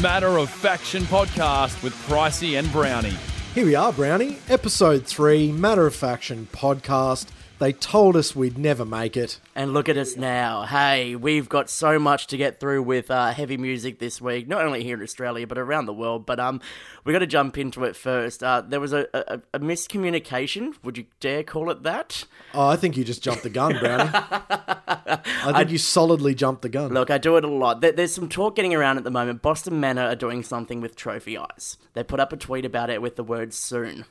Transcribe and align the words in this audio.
Matter 0.00 0.38
of 0.38 0.48
Faction 0.48 1.02
podcast 1.02 1.82
with 1.82 1.92
Pricey 2.06 2.58
and 2.58 2.72
Brownie. 2.72 3.14
Here 3.54 3.66
we 3.66 3.74
are, 3.74 3.92
Brownie. 3.92 4.38
Episode 4.48 5.04
3, 5.04 5.52
Matter 5.52 5.86
of 5.86 5.94
Faction 5.94 6.48
podcast. 6.52 7.26
They 7.60 7.74
told 7.74 8.16
us 8.16 8.34
we'd 8.34 8.56
never 8.56 8.86
make 8.86 9.18
it. 9.18 9.38
And 9.54 9.74
look 9.74 9.90
at 9.90 9.98
us 9.98 10.16
now. 10.16 10.62
Hey, 10.62 11.14
we've 11.14 11.46
got 11.46 11.68
so 11.68 11.98
much 11.98 12.26
to 12.28 12.38
get 12.38 12.58
through 12.58 12.82
with 12.82 13.10
uh, 13.10 13.32
heavy 13.32 13.58
music 13.58 13.98
this 13.98 14.18
week, 14.18 14.48
not 14.48 14.64
only 14.64 14.82
here 14.82 14.96
in 14.96 15.02
Australia, 15.02 15.46
but 15.46 15.58
around 15.58 15.84
the 15.84 15.92
world. 15.92 16.24
But 16.24 16.40
um, 16.40 16.62
we 17.04 17.12
got 17.12 17.18
to 17.18 17.26
jump 17.26 17.58
into 17.58 17.84
it 17.84 17.96
first. 17.96 18.42
Uh, 18.42 18.62
there 18.62 18.80
was 18.80 18.94
a, 18.94 19.06
a, 19.12 19.42
a 19.52 19.58
miscommunication. 19.60 20.72
Would 20.82 20.96
you 20.96 21.04
dare 21.20 21.42
call 21.42 21.68
it 21.68 21.82
that? 21.82 22.24
Oh, 22.54 22.66
I 22.66 22.76
think 22.76 22.96
you 22.96 23.04
just 23.04 23.22
jumped 23.22 23.42
the 23.42 23.50
gun, 23.50 23.78
Brownie. 23.78 24.10
I 24.14 25.52
think 25.54 25.70
you 25.70 25.76
solidly 25.76 26.34
jumped 26.34 26.62
the 26.62 26.70
gun. 26.70 26.94
Look, 26.94 27.10
I 27.10 27.18
do 27.18 27.36
it 27.36 27.44
a 27.44 27.48
lot. 27.48 27.82
There, 27.82 27.92
there's 27.92 28.14
some 28.14 28.30
talk 28.30 28.56
getting 28.56 28.74
around 28.74 28.96
at 28.96 29.04
the 29.04 29.10
moment. 29.10 29.42
Boston 29.42 29.78
Manor 29.80 30.06
are 30.06 30.16
doing 30.16 30.42
something 30.42 30.80
with 30.80 30.96
Trophy 30.96 31.36
Eyes. 31.36 31.76
They 31.92 32.04
put 32.04 32.20
up 32.20 32.32
a 32.32 32.38
tweet 32.38 32.64
about 32.64 32.88
it 32.88 33.02
with 33.02 33.16
the 33.16 33.24
word 33.24 33.52
soon. 33.52 34.06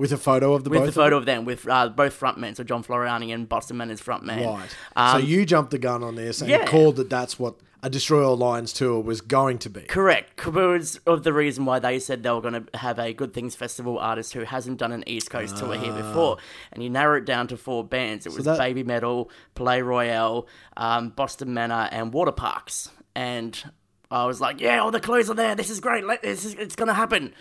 With 0.00 0.12
a 0.12 0.16
photo 0.16 0.54
of 0.54 0.64
the 0.64 0.70
With 0.70 0.80
both 0.80 0.86
the 0.86 0.92
photo 0.92 1.18
of 1.18 1.26
them, 1.26 1.44
with 1.44 1.68
uh, 1.68 1.90
both 1.90 2.18
frontmen, 2.18 2.56
so 2.56 2.64
John 2.64 2.82
Floreani 2.82 3.34
and 3.34 3.46
Boston 3.46 3.76
Manor's 3.76 4.00
frontman. 4.00 4.46
Right. 4.46 4.76
Um, 4.96 5.20
so 5.20 5.26
you 5.26 5.44
jumped 5.44 5.72
the 5.72 5.78
gun 5.78 6.02
on 6.02 6.14
this 6.14 6.40
and 6.40 6.48
yeah. 6.48 6.64
called 6.64 6.96
that 6.96 7.10
that's 7.10 7.38
what 7.38 7.56
a 7.82 7.90
Destroy 7.90 8.26
All 8.26 8.34
Lines 8.34 8.72
tour 8.72 8.98
was 9.02 9.20
going 9.20 9.58
to 9.58 9.68
be. 9.68 9.82
Correct. 9.82 10.36
Because 10.36 10.96
of 11.06 11.22
the 11.22 11.34
reason 11.34 11.66
why 11.66 11.80
they 11.80 11.98
said 11.98 12.22
they 12.22 12.30
were 12.30 12.40
going 12.40 12.64
to 12.64 12.78
have 12.78 12.98
a 12.98 13.12
Good 13.12 13.34
Things 13.34 13.54
Festival 13.54 13.98
artist 13.98 14.32
who 14.32 14.44
hasn't 14.44 14.78
done 14.78 14.92
an 14.92 15.04
East 15.06 15.28
Coast 15.28 15.58
tour 15.58 15.74
here 15.74 15.92
before. 15.92 16.38
And 16.72 16.82
you 16.82 16.88
narrow 16.88 17.18
it 17.18 17.26
down 17.26 17.46
to 17.48 17.58
four 17.58 17.84
bands. 17.84 18.24
It 18.24 18.34
was 18.34 18.46
that- 18.46 18.56
Baby 18.56 18.82
Metal, 18.84 19.30
Palaye 19.54 19.84
Royale, 19.84 20.46
um, 20.78 21.10
Boston 21.10 21.52
Manor, 21.52 21.90
and 21.92 22.10
Waterparks. 22.10 22.88
And 23.14 23.62
I 24.10 24.24
was 24.24 24.40
like, 24.40 24.62
yeah, 24.62 24.78
all 24.78 24.90
the 24.90 24.98
clues 24.98 25.28
are 25.28 25.34
there. 25.34 25.54
This 25.54 25.68
is 25.68 25.78
great. 25.78 26.06
Let, 26.06 26.22
this 26.22 26.46
is, 26.46 26.54
it's 26.54 26.74
going 26.74 26.88
to 26.88 26.94
happen. 26.94 27.34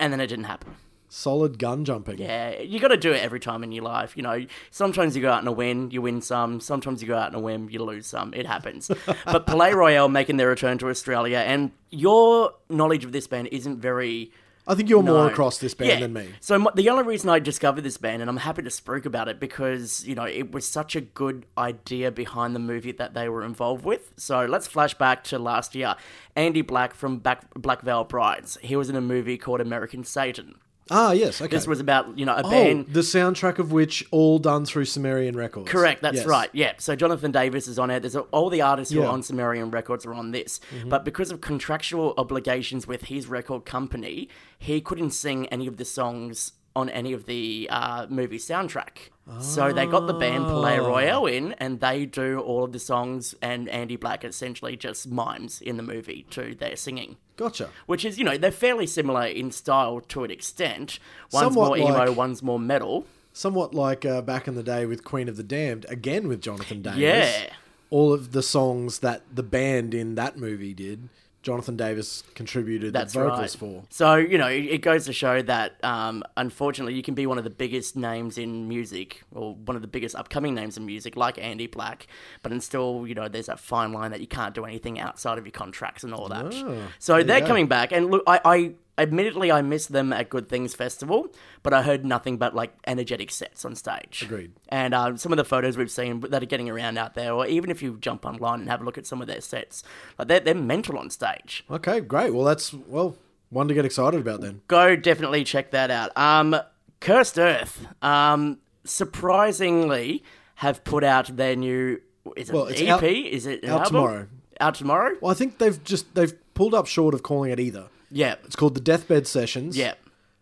And 0.00 0.12
then 0.12 0.20
it 0.20 0.26
didn't 0.26 0.46
happen. 0.46 0.74
Solid 1.08 1.58
gun 1.58 1.84
jumping. 1.84 2.18
Yeah, 2.18 2.60
you 2.60 2.80
got 2.80 2.88
to 2.88 2.96
do 2.96 3.12
it 3.12 3.22
every 3.22 3.38
time 3.40 3.62
in 3.62 3.70
your 3.72 3.84
life. 3.84 4.16
You 4.16 4.22
know, 4.24 4.44
sometimes 4.70 5.14
you 5.14 5.22
go 5.22 5.30
out 5.30 5.40
in 5.40 5.48
a 5.48 5.52
win, 5.52 5.90
you 5.90 6.02
win 6.02 6.20
some. 6.20 6.60
Sometimes 6.60 7.00
you 7.00 7.08
go 7.08 7.16
out 7.16 7.28
in 7.30 7.34
a 7.36 7.40
win, 7.40 7.68
you 7.70 7.82
lose 7.84 8.06
some. 8.06 8.34
It 8.34 8.46
happens. 8.46 8.88
but 9.24 9.46
Palaye 9.46 9.74
Royale 9.74 10.08
making 10.08 10.36
their 10.36 10.48
return 10.48 10.78
to 10.78 10.88
Australia, 10.88 11.38
and 11.38 11.70
your 11.90 12.52
knowledge 12.68 13.04
of 13.04 13.12
this 13.12 13.26
band 13.26 13.48
isn't 13.52 13.78
very. 13.78 14.32
I 14.68 14.74
think 14.74 14.88
you're 14.88 15.00
more 15.00 15.28
across 15.28 15.58
this 15.58 15.74
band 15.74 15.90
Yeah. 15.90 16.00
than 16.00 16.12
me. 16.12 16.28
So 16.40 16.58
my, 16.58 16.72
the 16.74 16.90
only 16.90 17.04
reason 17.04 17.30
I 17.30 17.38
discovered 17.38 17.82
this 17.82 17.98
band, 17.98 18.20
and 18.20 18.28
I'm 18.28 18.38
happy 18.38 18.62
to 18.62 18.70
speak 18.70 19.06
about 19.06 19.28
it, 19.28 19.38
because 19.38 20.04
you 20.04 20.16
know 20.16 20.24
it 20.24 20.50
was 20.50 20.66
such 20.66 20.96
a 20.96 21.00
good 21.00 21.46
idea 21.56 22.10
behind 22.10 22.52
the 22.56 22.58
movie 22.58 22.90
that 22.90 23.14
they 23.14 23.28
were 23.28 23.44
involved 23.44 23.84
with. 23.84 24.12
So 24.16 24.44
let's 24.44 24.66
flash 24.66 24.94
back 24.94 25.22
to 25.24 25.38
last 25.38 25.76
year. 25.76 25.94
Andy 26.34 26.62
Black 26.62 26.94
from 26.94 27.18
Black, 27.18 27.54
Black 27.54 27.82
Veil 27.82 28.02
Brides. 28.02 28.58
He 28.60 28.74
was 28.74 28.90
in 28.90 28.96
a 28.96 29.00
movie 29.00 29.38
called 29.38 29.60
American 29.60 30.02
Satan. 30.02 30.56
Ah, 30.90 31.12
yes. 31.12 31.40
Okay. 31.40 31.48
This 31.50 31.66
was 31.66 31.80
about 31.80 32.16
you 32.18 32.24
know 32.24 32.34
a 32.34 32.42
oh, 32.44 32.50
band. 32.50 32.86
the 32.92 33.00
soundtrack 33.00 33.58
of 33.58 33.72
which 33.72 34.06
all 34.10 34.38
done 34.38 34.64
through 34.64 34.84
Sumerian 34.84 35.36
Records. 35.36 35.68
Correct, 35.68 36.02
that's 36.02 36.18
Yes. 36.18 36.26
right. 36.26 36.50
Yeah. 36.52 36.74
So 36.78 36.94
Jonathan 36.94 37.32
Davis 37.32 37.66
is 37.66 37.78
on 37.78 37.90
it. 37.90 38.00
There's 38.00 38.14
a, 38.14 38.20
all 38.20 38.50
the 38.50 38.62
artists 38.62 38.92
who 38.92 39.00
Yeah. 39.00 39.06
Mm-hmm. 39.06 39.10
are 39.10 39.14
on 39.14 39.22
Sumerian 39.22 39.70
Records 39.70 40.06
are 40.06 40.14
on 40.14 40.30
this. 40.30 40.60
But 40.86 41.04
because 41.04 41.30
of 41.30 41.40
contractual 41.40 42.14
obligations 42.16 42.86
with 42.86 43.04
his 43.04 43.26
record 43.26 43.64
company, 43.64 44.28
he 44.58 44.80
couldn't 44.80 45.10
sing 45.10 45.46
any 45.48 45.66
of 45.66 45.76
the 45.76 45.84
songs 45.84 46.52
on 46.76 46.88
any 46.90 47.12
of 47.12 47.26
the 47.26 47.66
uh, 47.70 48.06
movie 48.08 48.38
soundtrack. 48.38 49.10
So 49.40 49.72
they 49.72 49.86
got 49.86 50.06
the 50.06 50.12
band 50.14 50.44
Palaye 50.44 50.78
Ah. 50.80 50.86
Royale 50.86 51.26
in, 51.26 51.52
and 51.54 51.80
they 51.80 52.06
do 52.06 52.38
all 52.38 52.62
of 52.62 52.72
the 52.72 52.78
songs, 52.78 53.34
and 53.42 53.68
Andy 53.68 53.96
Black 53.96 54.24
essentially 54.24 54.76
just 54.76 55.08
mimes 55.08 55.60
in 55.60 55.76
the 55.76 55.82
movie 55.82 56.24
to 56.30 56.54
their 56.54 56.76
singing. 56.76 57.16
Gotcha. 57.36 57.70
Which 57.86 58.04
is, 58.04 58.18
you 58.18 58.24
know, 58.24 58.38
they're 58.38 58.52
fairly 58.52 58.86
similar 58.86 59.26
in 59.26 59.50
style 59.50 60.00
to 60.08 60.22
an 60.24 60.30
extent. 60.30 61.00
One's 61.32 61.44
Somewhat 61.54 61.66
more 61.68 61.76
emo, 61.78 62.06
like- 62.06 62.16
one's 62.16 62.42
more 62.42 62.60
metal. 62.60 63.04
Somewhat 63.32 63.74
like 63.74 64.04
uh, 64.06 64.22
back 64.22 64.46
in 64.48 64.54
the 64.54 64.62
day 64.62 64.86
with 64.86 65.02
Queen 65.04 65.28
of 65.28 65.36
the 65.36 65.42
Damned, 65.42 65.84
again 65.88 66.28
with 66.28 66.40
Jonathan 66.40 66.80
Davis. 66.80 67.00
Yeah. 67.00 67.50
All 67.90 68.12
of 68.12 68.32
the 68.32 68.42
songs 68.42 69.00
that 69.00 69.22
the 69.34 69.42
band 69.42 69.92
in 69.92 70.14
that 70.14 70.38
movie 70.38 70.72
did, 70.72 71.08
Jonathan 71.46 71.76
Davis 71.76 72.24
contributed 72.34 72.92
That's 72.92 73.12
the 73.12 73.20
vocals 73.20 73.40
right. 73.40 73.50
for. 73.52 73.84
So 73.88 74.16
you 74.16 74.36
know, 74.36 74.48
it 74.48 74.78
goes 74.78 75.06
to 75.06 75.12
show 75.12 75.42
that 75.42 75.82
um, 75.84 76.24
unfortunately, 76.36 76.94
you 76.94 77.04
can 77.04 77.14
be 77.14 77.24
one 77.24 77.38
of 77.38 77.44
the 77.44 77.50
biggest 77.50 77.94
names 77.94 78.36
in 78.36 78.66
music, 78.66 79.22
or 79.32 79.54
one 79.54 79.76
of 79.76 79.82
the 79.82 79.86
biggest 79.86 80.16
upcoming 80.16 80.56
names 80.56 80.76
in 80.76 80.84
music, 80.84 81.14
like 81.14 81.38
Andy 81.38 81.68
Black, 81.68 82.08
but 82.42 82.50
and 82.50 82.60
still, 82.60 83.06
you 83.06 83.14
know, 83.14 83.28
there's 83.28 83.46
that 83.46 83.60
fine 83.60 83.92
line 83.92 84.10
that 84.10 84.20
you 84.20 84.26
can't 84.26 84.56
do 84.56 84.64
anything 84.64 84.98
outside 84.98 85.38
of 85.38 85.46
your 85.46 85.52
contracts 85.52 86.02
and 86.02 86.12
all 86.12 86.28
that. 86.28 86.52
so 86.98 87.22
they're 87.22 87.40
go. 87.40 87.46
coming 87.46 87.68
back, 87.68 87.92
and 87.92 88.10
look, 88.10 88.24
I. 88.26 88.40
I 88.44 88.72
Admittedly, 88.98 89.52
I 89.52 89.60
missed 89.62 89.92
them 89.92 90.12
at 90.12 90.30
Good 90.30 90.48
Things 90.48 90.74
Festival, 90.74 91.26
but 91.62 91.74
I 91.74 91.82
heard 91.82 92.04
nothing 92.04 92.38
but 92.38 92.54
like 92.54 92.72
energetic 92.86 93.30
sets 93.30 93.64
on 93.64 93.74
stage. 93.74 94.22
Agreed. 94.22 94.52
And 94.70 94.94
um, 94.94 95.16
some 95.18 95.32
of 95.32 95.36
the 95.36 95.44
photos 95.44 95.76
we've 95.76 95.90
seen 95.90 96.20
that 96.20 96.42
are 96.42 96.46
getting 96.46 96.70
around 96.70 96.96
out 96.96 97.14
there, 97.14 97.32
or 97.34 97.46
even 97.46 97.70
if 97.70 97.82
you 97.82 97.98
jump 98.00 98.24
online 98.24 98.60
and 98.60 98.68
have 98.70 98.80
a 98.80 98.84
look 98.84 98.96
at 98.96 99.06
some 99.06 99.20
of 99.20 99.26
their 99.26 99.40
sets, 99.42 99.82
like 100.18 100.28
they're, 100.28 100.40
they're 100.40 100.54
mental 100.54 100.98
on 100.98 101.10
stage. 101.10 101.64
Okay, 101.70 102.00
great. 102.00 102.32
Well, 102.32 102.44
that's, 102.44 102.72
well, 102.72 103.16
one 103.50 103.68
to 103.68 103.74
get 103.74 103.84
excited 103.84 104.20
about 104.20 104.40
then. 104.40 104.62
go 104.66 104.96
definitely 104.96 105.44
check 105.44 105.70
that 105.72 105.90
out. 105.90 106.16
Um, 106.16 106.56
Cursed 107.00 107.38
Earth, 107.38 107.86
um, 108.02 108.58
surprisingly, 108.84 110.22
have 110.56 110.84
put 110.84 111.04
out 111.04 111.36
their 111.36 111.54
new. 111.56 112.00
Is 112.36 112.48
it 112.50 112.54
Well, 112.54 112.66
it's 112.66 112.80
EP? 112.80 112.90
out- 112.90 113.02
is 113.04 113.46
it 113.46 113.62
an 113.62 113.70
out 113.70 113.80
album? 113.80 113.86
tomorrow. 113.92 114.26
Out 114.60 114.74
tomorrow? 114.74 115.14
Well, 115.20 115.30
I 115.30 115.34
think 115.34 115.58
they've 115.58 115.82
just, 115.84 116.14
they've 116.14 116.32
pulled 116.54 116.72
up 116.74 116.86
short 116.86 117.12
of 117.14 117.22
calling 117.22 117.50
it 117.50 117.60
either. 117.60 117.88
Yeah, 118.10 118.36
It's 118.44 118.56
called 118.56 118.74
the 118.74 118.80
Deathbed 118.80 119.26
Sessions. 119.26 119.76
yeah. 119.76 119.94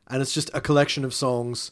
And 0.07 0.21
it's 0.21 0.35
just 0.35 0.51
a 0.53 0.61
collection 0.61 1.05
of 1.05 1.15
songs 1.15 1.71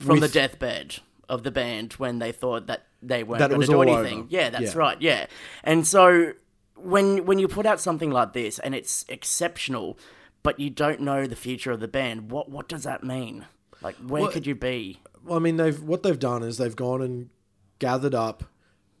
From 0.00 0.18
the 0.20 0.28
deathbed 0.28 0.96
of 1.28 1.44
the 1.44 1.50
band 1.52 1.92
when 1.94 2.18
they 2.18 2.32
thought 2.32 2.66
that 2.66 2.86
they 3.00 3.22
weren't 3.22 3.38
going 3.48 3.60
to 3.60 3.66
do 3.66 3.82
anything. 3.82 4.18
over. 4.20 4.26
Yeah, 4.30 4.50
that's 4.50 4.74
Yeah. 4.74 4.78
right. 4.78 5.00
Yeah, 5.00 5.26
and 5.62 5.86
so 5.86 6.32
when 6.76 7.24
when 7.24 7.38
you 7.38 7.46
put 7.48 7.64
out 7.66 7.80
something 7.80 8.10
like 8.10 8.32
this 8.32 8.58
and 8.58 8.74
it's 8.74 9.04
exceptional, 9.08 9.96
but 10.42 10.58
you 10.58 10.70
don't 10.70 11.00
know 11.00 11.26
the 11.28 11.36
future 11.36 11.70
of 11.70 11.78
the 11.80 11.86
band, 11.88 12.30
what 12.32 12.50
what 12.50 12.68
does 12.68 12.82
that 12.82 13.04
mean? 13.04 13.46
Like, 13.80 13.94
where 13.96 14.22
Well- 14.22 14.32
could 14.32 14.46
you 14.46 14.54
be? 14.56 15.00
Well, 15.24 15.36
I 15.36 15.40
mean, 15.40 15.56
they've 15.56 15.80
what 15.80 16.02
they've 16.02 16.18
done 16.18 16.42
is 16.42 16.58
they've 16.58 16.74
gone 16.74 17.00
and 17.00 17.30
gathered 17.78 18.14
up 18.14 18.44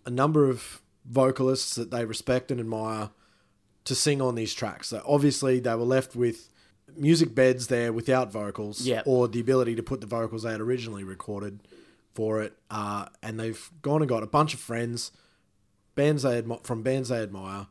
a 0.06 0.10
number 0.10 0.48
of 0.48 0.80
vocalists 1.04 1.74
that 1.74 1.90
they 1.90 2.04
respect 2.04 2.52
and 2.52 2.60
admire 2.60 3.10
to 3.84 3.94
sing 3.94 4.20
on 4.22 4.34
these 4.34 4.54
tracks. 4.54 4.88
So 4.88 5.02
obviously, 5.06 5.60
they 5.60 5.74
were 5.74 5.82
left 5.84 6.14
with 6.16 6.48
music 6.96 7.34
beds 7.34 7.68
there 7.68 7.92
without 7.92 8.30
vocals, 8.30 8.82
Yeah. 8.86 9.02
or 9.06 9.28
the 9.28 9.40
ability 9.40 9.74
to 9.76 9.82
put 9.82 10.00
the 10.00 10.06
vocals 10.06 10.42
they 10.42 10.52
had 10.52 10.60
originally 10.60 11.04
recorded 11.04 11.60
for 12.14 12.42
it. 12.42 12.52
Uh, 12.70 13.06
and 13.22 13.40
they've 13.40 13.70
gone 13.80 14.02
and 14.02 14.08
got 14.08 14.22
a 14.22 14.26
bunch 14.26 14.52
of 14.54 14.60
friends, 14.60 15.10
bands 15.94 16.22
they 16.22 16.40
admi- 16.42 16.64
from 16.64 16.82
bands 16.82 17.08
they 17.08 17.22
admire, 17.22 17.66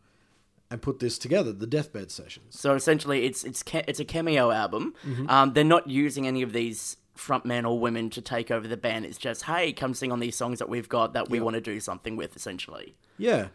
and 0.70 0.82
put 0.82 1.00
this 1.00 1.18
together, 1.18 1.52
the 1.52 1.68
Deathbed 1.68 2.12
Sessions. 2.12 2.60
So 2.60 2.74
essentially, 2.76 3.26
it's 3.26 3.44
it's 3.44 3.64
it's 3.88 4.00
a 4.00 4.06
cameo 4.06 4.52
album. 4.52 4.94
Mm-hmm. 5.06 5.30
Um, 5.30 5.54
they're 5.54 5.64
not 5.64 5.88
using 5.90 6.28
any 6.28 6.42
of 6.42 6.54
these 6.54 6.98
frontmen 7.18 7.70
or 7.70 7.78
women 7.78 8.10
to 8.10 8.22
take 8.22 8.50
over 8.50 8.68
the 8.68 8.78
band. 8.78 9.06
It's 9.06 9.18
just 9.18 9.44
hey, 9.44 9.74
come 9.74 9.94
sing 9.94 10.12
on 10.12 10.20
these 10.20 10.36
songs 10.36 10.60
that 10.60 10.70
we've 10.70 10.88
got 10.90 11.14
that 11.14 11.30
we 11.30 11.40
want 11.42 11.56
to 11.56 11.62
do 11.62 11.80
something 11.80 12.16
with. 12.16 12.36
Essentially, 12.36 12.96
Yeah. 13.18 13.50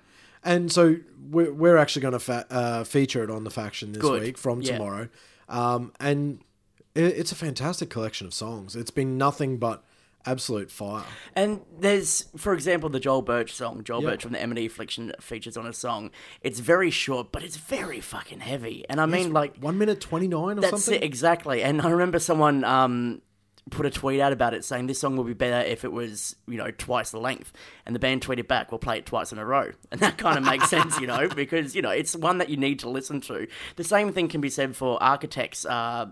And 0.46 0.70
so 0.72 0.96
we're, 1.30 1.52
we're 1.52 1.76
actually 1.76 2.02
going 2.02 2.12
to 2.12 2.18
fa- 2.20 2.46
uh, 2.50 2.84
feature 2.84 3.22
it 3.24 3.30
on 3.30 3.44
the 3.44 3.50
faction 3.50 3.92
this 3.92 4.00
Good. 4.00 4.22
week 4.22 4.38
from 4.38 4.62
Yeah. 4.62 4.78
tomorrow. 4.78 5.08
Um, 5.48 5.92
and 6.00 6.40
it, 6.94 7.02
it's 7.18 7.32
a 7.32 7.36
fantastic 7.36 7.90
collection 7.90 8.26
of 8.26 8.32
songs. 8.32 8.74
It's 8.76 8.90
been 8.92 9.18
nothing 9.18 9.58
but 9.58 9.82
absolute 10.28 10.72
fire. 10.72 11.04
and 11.36 11.60
there's 11.78 12.24
for 12.36 12.52
example 12.52 12.88
the 12.88 12.98
Joel 12.98 13.22
Birch 13.22 13.52
song. 13.54 13.84
Joel 13.84 14.02
Yeah. 14.02 14.10
Birch 14.10 14.22
from 14.24 14.32
the 14.32 14.42
Amity 14.42 14.66
Affliction 14.66 15.12
features 15.20 15.56
on 15.56 15.66
a 15.68 15.72
song. 15.72 16.10
It's 16.42 16.58
very 16.58 16.90
short, 16.90 17.30
but 17.30 17.44
it's 17.44 17.56
very 17.56 18.00
fucking 18.00 18.40
heavy. 18.40 18.84
And 18.88 19.00
I 19.00 19.06
mean, 19.06 19.32
like 19.32 19.56
One 19.58 19.78
minute 19.78 20.00
29 20.00 20.58
or 20.58 20.60
That's 20.60 20.70
something? 20.82 20.94
it, 20.94 21.04
exactly. 21.04 21.62
And 21.62 21.80
I 21.80 21.90
remember 21.90 22.18
someone 22.18 22.64
um, 22.64 23.22
put 23.70 23.84
a 23.84 23.90
tweet 23.90 24.20
out 24.20 24.32
about 24.32 24.54
it 24.54 24.64
saying 24.64 24.86
this 24.86 25.00
song 25.00 25.16
would 25.16 25.26
be 25.26 25.32
better 25.34 25.66
if 25.66 25.84
it 25.84 25.90
was, 25.92 26.36
you 26.46 26.56
know, 26.56 26.70
twice 26.70 27.10
the 27.10 27.18
length. 27.18 27.52
And 27.84 27.94
the 27.94 27.98
band 27.98 28.22
tweeted 28.22 28.46
back, 28.46 28.70
we'll 28.70 28.78
play 28.78 28.98
it 28.98 29.06
twice 29.06 29.32
in 29.32 29.38
a 29.38 29.44
row. 29.44 29.72
And 29.90 30.00
that 30.00 30.18
kind 30.18 30.38
of 30.38 30.44
makes 30.44 30.70
sense, 30.70 31.00
you 31.00 31.06
know, 31.06 31.28
because, 31.34 31.74
you 31.74 31.82
know, 31.82 31.90
it's 31.90 32.14
one 32.14 32.38
that 32.38 32.48
you 32.48 32.56
need 32.56 32.78
to 32.80 32.88
listen 32.88 33.20
to. 33.22 33.46
The 33.74 33.84
same 33.84 34.12
thing 34.12 34.28
can 34.28 34.40
be 34.40 34.50
said 34.50 34.76
for 34.76 35.02
Architects, 35.02 35.64
uh, 35.66 36.06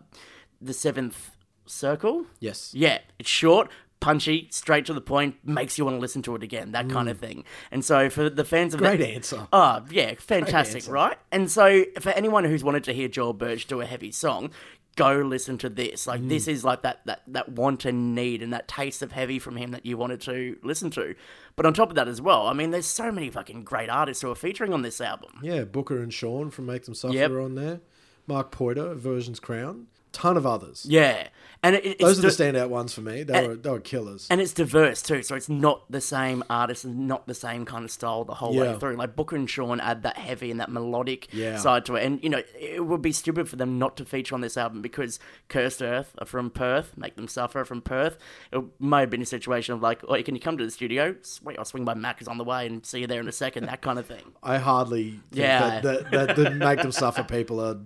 The 0.60 0.74
Seventh 0.74 1.30
Circle. 1.66 2.26
Yes. 2.40 2.72
Yeah, 2.74 2.98
it's 3.18 3.30
short, 3.30 3.70
punchy, 4.00 4.48
straight 4.50 4.84
to 4.86 4.92
the 4.92 5.00
point, 5.00 5.36
makes 5.44 5.78
you 5.78 5.84
want 5.84 5.96
to 5.96 6.00
listen 6.00 6.22
to 6.22 6.34
it 6.34 6.42
again, 6.42 6.72
that 6.72 6.90
kind 6.90 7.08
of 7.08 7.18
thing. 7.18 7.44
And 7.70 7.84
so 7.84 8.10
for 8.10 8.28
the 8.28 8.44
fans 8.44 8.74
of 8.74 8.80
Mm. 8.80 8.82
Great 8.82 8.98
that, 8.98 9.08
answer. 9.10 9.48
Oh, 9.52 9.84
yeah, 9.90 10.14
fantastic, 10.18 10.88
right? 10.88 11.16
And 11.30 11.50
so 11.50 11.84
for 12.00 12.10
anyone 12.10 12.44
who's 12.44 12.64
wanted 12.64 12.84
to 12.84 12.92
hear 12.92 13.06
Joel 13.08 13.32
Birch 13.32 13.66
do 13.66 13.80
a 13.80 13.86
heavy 13.86 14.10
song, 14.10 14.50
go 14.96 15.16
listen 15.22 15.58
to 15.58 15.68
this. 15.68 16.06
Like 16.06 16.20
Mm. 16.22 16.28
this 16.28 16.48
is 16.48 16.64
like 16.64 16.82
that 16.82 17.00
that 17.06 17.22
that 17.28 17.50
want 17.50 17.84
and 17.84 18.14
need 18.14 18.42
and 18.42 18.52
that 18.52 18.68
taste 18.68 19.02
of 19.02 19.12
heavy 19.12 19.38
from 19.38 19.56
him 19.56 19.70
that 19.72 19.84
you 19.86 19.96
wanted 19.96 20.20
to 20.22 20.56
listen 20.62 20.90
to. 20.92 21.14
But 21.56 21.66
on 21.66 21.74
top 21.74 21.90
of 21.90 21.96
that 21.96 22.08
as 22.08 22.20
well, 22.20 22.46
I 22.46 22.52
mean, 22.52 22.70
there's 22.70 22.86
so 22.86 23.10
many 23.12 23.30
fucking 23.30 23.64
great 23.64 23.88
artists 23.90 24.22
who 24.22 24.30
are 24.30 24.34
featuring 24.34 24.72
on 24.72 24.82
this 24.82 25.00
album. 25.00 25.32
Yeah, 25.42 25.64
Booker 25.64 26.02
and 26.02 26.12
Sean 26.12 26.50
from 26.50 26.66
Make 26.66 26.84
Them 26.84 26.94
Suffer 26.94 27.14
Yep. 27.14 27.30
are 27.30 27.40
on 27.40 27.54
there. 27.54 27.80
Mark 28.26 28.50
Poida, 28.50 28.90
Aversions 28.92 29.38
Crown. 29.40 29.86
Ton 30.14 30.36
of 30.38 30.46
others. 30.46 30.86
Yeah, 30.88 31.28
and 31.62 31.74
it, 31.76 31.98
Those 31.98 32.18
are 32.18 32.22
the 32.22 32.28
standout 32.28 32.68
ones 32.68 32.94
for 32.94 33.00
me. 33.00 33.24
They 33.24 33.48
were 33.48 33.56
they 33.56 33.68
were 33.70 33.80
killers. 33.80 34.26
and 34.30 34.40
it's 34.40 34.52
diverse 34.52 35.02
too, 35.02 35.22
so 35.24 35.34
it's 35.34 35.48
not 35.48 35.90
the 35.90 36.00
same 36.00 36.44
artist 36.48 36.84
and 36.84 37.08
not 37.08 37.26
the 37.26 37.34
same 37.34 37.64
kind 37.64 37.84
of 37.84 37.90
style 37.90 38.24
the 38.24 38.34
whole 38.34 38.54
Yeah. 38.54 38.72
way 38.74 38.78
through. 38.78 38.94
Like 38.96 39.16
Booker 39.16 39.34
and 39.34 39.50
Sean 39.50 39.80
add 39.80 40.04
that 40.04 40.16
heavy 40.16 40.50
and 40.52 40.60
that 40.60 40.70
melodic 40.70 41.28
Yeah. 41.32 41.56
side 41.58 41.84
to 41.86 41.96
it, 41.96 42.04
and 42.04 42.22
you 42.22 42.30
know 42.30 42.42
it 42.58 42.86
would 42.86 43.02
be 43.02 43.10
stupid 43.12 43.48
for 43.48 43.56
them 43.56 43.78
not 43.78 43.96
to 43.96 44.04
feature 44.04 44.34
on 44.36 44.40
this 44.40 44.56
album 44.56 44.80
because 44.82 45.18
Cursed 45.48 45.82
Earth 45.82 46.14
are 46.18 46.26
from 46.26 46.48
Perth, 46.50 46.96
make 46.96 47.16
them 47.16 47.26
suffer 47.28 47.64
from 47.64 47.82
Perth. 47.82 48.16
It 48.52 48.62
may 48.78 49.00
have 49.00 49.10
been 49.10 49.22
a 49.22 49.26
situation 49.26 49.74
of 49.74 49.82
like, 49.82 50.00
oh, 50.08 50.22
can 50.22 50.34
you 50.36 50.40
come 50.40 50.56
to 50.58 50.64
the 50.64 50.70
studio? 50.70 51.16
Sweet, 51.22 51.58
I'll 51.58 51.64
swing 51.64 51.84
by 51.84 51.94
Macca's 51.94 52.28
on 52.28 52.38
the 52.38 52.44
way 52.44 52.66
and 52.66 52.86
see 52.86 53.00
you 53.00 53.06
there 53.08 53.20
in 53.20 53.26
a 53.28 53.32
second, 53.32 53.66
that 53.66 53.82
kind 53.82 53.98
of 53.98 54.06
thing. 54.06 54.22
I 54.42 54.58
hardly 54.58 55.10
think 55.10 55.20
Yeah. 55.32 55.80
that, 55.80 56.10
that, 56.10 56.26
that 56.26 56.36
the 56.36 56.50
Make 56.50 56.82
Them 56.82 56.92
Suffer 56.92 57.24
people 57.24 57.58
are 57.60 57.78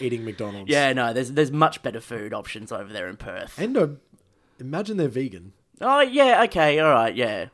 eating 0.00 0.24
McDonald's. 0.24 0.70
Yeah, 0.70 0.92
no, 0.92 1.12
there's 1.12 1.32
there's 1.32 1.52
much 1.52 1.82
better 1.82 2.00
food 2.00 2.32
options 2.32 2.72
over 2.72 2.92
there 2.92 3.08
in 3.08 3.16
Perth. 3.16 3.58
And 3.58 3.76
uh, 3.76 3.88
imagine 4.58 4.96
they're 4.96 5.08
vegan. 5.08 5.52
Oh 5.80 6.00
yeah, 6.00 6.44
okay, 6.44 6.78
all 6.78 6.90
right, 6.92 7.14
yeah. 7.14 7.46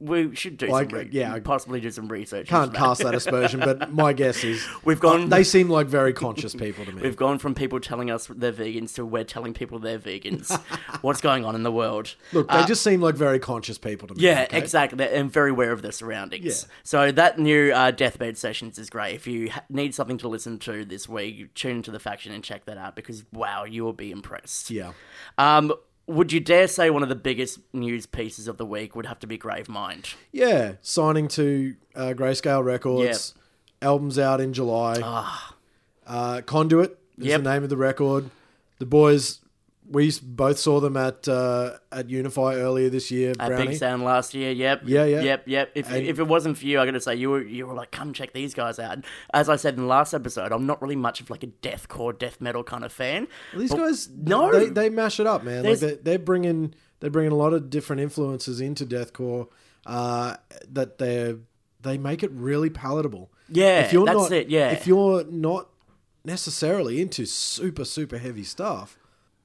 We 0.00 0.34
should 0.34 0.56
do 0.56 0.66
Like, 0.66 0.90
some 0.90 0.98
re- 1.00 1.08
yeah, 1.12 1.32
I 1.32 1.38
possibly 1.40 1.80
do 1.80 1.90
some 1.90 2.08
research. 2.08 2.48
Can't 2.48 2.68
into 2.68 2.72
that. 2.72 2.78
cast 2.84 3.02
that 3.02 3.14
aspersion, 3.14 3.60
but 3.60 3.92
my 3.92 4.12
guess 4.12 4.42
is 4.44 4.66
We've 4.84 4.98
gone. 5.00 5.28
they 5.28 5.44
seem 5.44 5.68
like 5.68 5.86
very 5.86 6.12
conscious 6.12 6.54
people 6.54 6.84
to 6.84 6.92
me. 6.92 7.02
We've 7.02 7.16
gone 7.16 7.38
from 7.38 7.54
people 7.54 7.78
telling 7.80 8.10
us 8.10 8.26
they're 8.28 8.52
vegans 8.52 8.94
to 8.96 9.06
we're 9.06 9.24
telling 9.24 9.54
people 9.54 9.78
they're 9.78 9.98
vegans. 9.98 10.56
What's 11.02 11.20
going 11.20 11.44
on 11.44 11.54
in 11.54 11.62
the 11.62 11.70
world? 11.72 12.14
Look, 12.32 12.48
they 12.50 12.64
just 12.66 12.82
seem 12.82 13.00
like 13.00 13.14
very 13.14 13.38
conscious 13.38 13.78
people 13.78 14.08
to 14.08 14.14
me. 14.14 14.26
Uh, 14.28 14.32
Yeah, 14.32 14.42
okay? 14.44 14.58
exactly. 14.58 14.96
They're- 14.98 15.14
And 15.14 15.30
very 15.32 15.50
aware 15.50 15.72
of 15.72 15.82
their 15.82 15.92
surroundings. 15.92 16.44
Yeah. 16.44 16.74
So 16.82 17.12
that 17.12 17.38
new 17.38 17.72
uh, 17.72 17.90
Deathbed 17.92 18.36
Sessions 18.38 18.78
is 18.78 18.90
great. 18.90 19.14
If 19.14 19.26
you 19.26 19.50
ha- 19.50 19.64
need 19.68 19.94
something 19.94 20.18
to 20.18 20.28
listen 20.28 20.58
to 20.60 20.84
this 20.84 21.08
week, 21.08 21.54
tune 21.54 21.76
into 21.76 21.90
the 21.92 22.00
faction 22.00 22.32
and 22.32 22.42
check 22.44 22.64
that 22.66 22.76
out 22.78 22.96
because 22.96 23.24
wow, 23.32 23.64
you 23.64 23.84
will 23.84 23.92
be 23.92 24.10
impressed. 24.10 24.70
Yeah. 24.70 24.92
Um, 25.38 25.72
would 26.06 26.32
you 26.32 26.40
dare 26.40 26.68
say 26.68 26.90
one 26.90 27.02
of 27.02 27.08
the 27.08 27.14
biggest 27.16 27.58
news 27.72 28.06
pieces 28.06 28.46
of 28.48 28.56
the 28.58 28.66
week 28.66 28.94
would 28.96 29.06
have 29.06 29.18
to 29.20 29.26
be 29.26 29.36
Gravemind? 29.38 30.14
Yeah. 30.32 30.74
Signing 30.82 31.28
to 31.28 31.74
uh, 31.94 32.14
Greyscale 32.16 32.64
Records. 32.64 33.34
Albums 33.82 34.18
out 34.18 34.40
in 34.40 34.52
July. 34.52 35.00
Uh, 36.06 36.40
Conduit 36.42 36.90
is 37.18 37.24
Ah. 37.24 37.28
Yep. 37.28 37.42
the 37.42 37.50
name 37.52 37.62
of 37.64 37.68
the 37.70 37.76
record. 37.76 38.30
The 38.78 38.86
boys, 38.86 39.40
we 39.90 40.12
both 40.22 40.58
saw 40.58 40.80
them 40.80 40.96
at 40.96 41.28
uh, 41.28 41.78
at 41.92 42.10
Unify 42.10 42.54
earlier 42.56 42.88
this 42.88 43.10
year. 43.10 43.30
At 43.38 43.48
Brownie. 43.48 43.68
Big 43.68 43.76
Sound 43.76 44.04
last 44.04 44.34
year, 44.34 44.50
yep, 44.50 44.82
Yeah, 44.84 45.04
yeah. 45.04 45.20
yep, 45.20 45.44
yep. 45.46 45.70
If, 45.74 45.90
And- 45.90 46.06
if 46.06 46.18
it 46.18 46.24
wasn't 46.26 46.58
for 46.58 46.66
you, 46.66 46.80
I 46.80 46.84
got 46.86 46.92
to 46.92 47.00
say 47.00 47.14
you 47.14 47.30
were 47.30 47.42
you 47.42 47.66
were 47.66 47.74
like, 47.74 47.90
come 47.90 48.12
check 48.12 48.32
these 48.32 48.54
guys 48.54 48.78
out. 48.78 48.98
As 49.32 49.48
I 49.48 49.56
said 49.56 49.74
in 49.74 49.80
the 49.80 49.86
last 49.86 50.14
episode, 50.14 50.52
I'm 50.52 50.66
not 50.66 50.82
really 50.82 50.96
much 50.96 51.20
of 51.20 51.30
like 51.30 51.42
a 51.42 51.48
deathcore, 51.48 52.18
death 52.18 52.40
metal 52.40 52.64
kind 52.64 52.84
of 52.84 52.92
fan. 52.92 53.28
These 53.56 53.72
guys, 53.74 54.08
no, 54.08 54.52
they, 54.52 54.66
they 54.66 54.90
mash 54.90 55.20
it 55.20 55.26
up, 55.26 55.44
man. 55.44 55.64
Like 55.64 55.78
they're, 55.78 55.96
they're 55.96 56.18
bringing 56.18 56.74
they're 57.00 57.10
bringing 57.10 57.32
a 57.32 57.36
lot 57.36 57.52
of 57.52 57.70
different 57.70 58.02
influences 58.02 58.60
into 58.60 58.86
deathcore. 58.86 59.48
Uh, 59.84 60.36
that 60.68 60.98
they 60.98 61.36
they 61.82 61.96
make 61.96 62.24
it 62.24 62.30
really 62.32 62.70
palatable. 62.70 63.30
Yeah, 63.48 63.82
if 63.84 63.92
you're 63.92 64.04
that's 64.04 64.16
not, 64.18 64.32
it, 64.32 64.48
yeah. 64.48 64.70
if 64.70 64.86
you're 64.88 65.24
not 65.24 65.68
necessarily 66.24 67.00
into 67.00 67.24
super 67.24 67.84
super 67.84 68.18
heavy 68.18 68.42
stuff, 68.42 68.98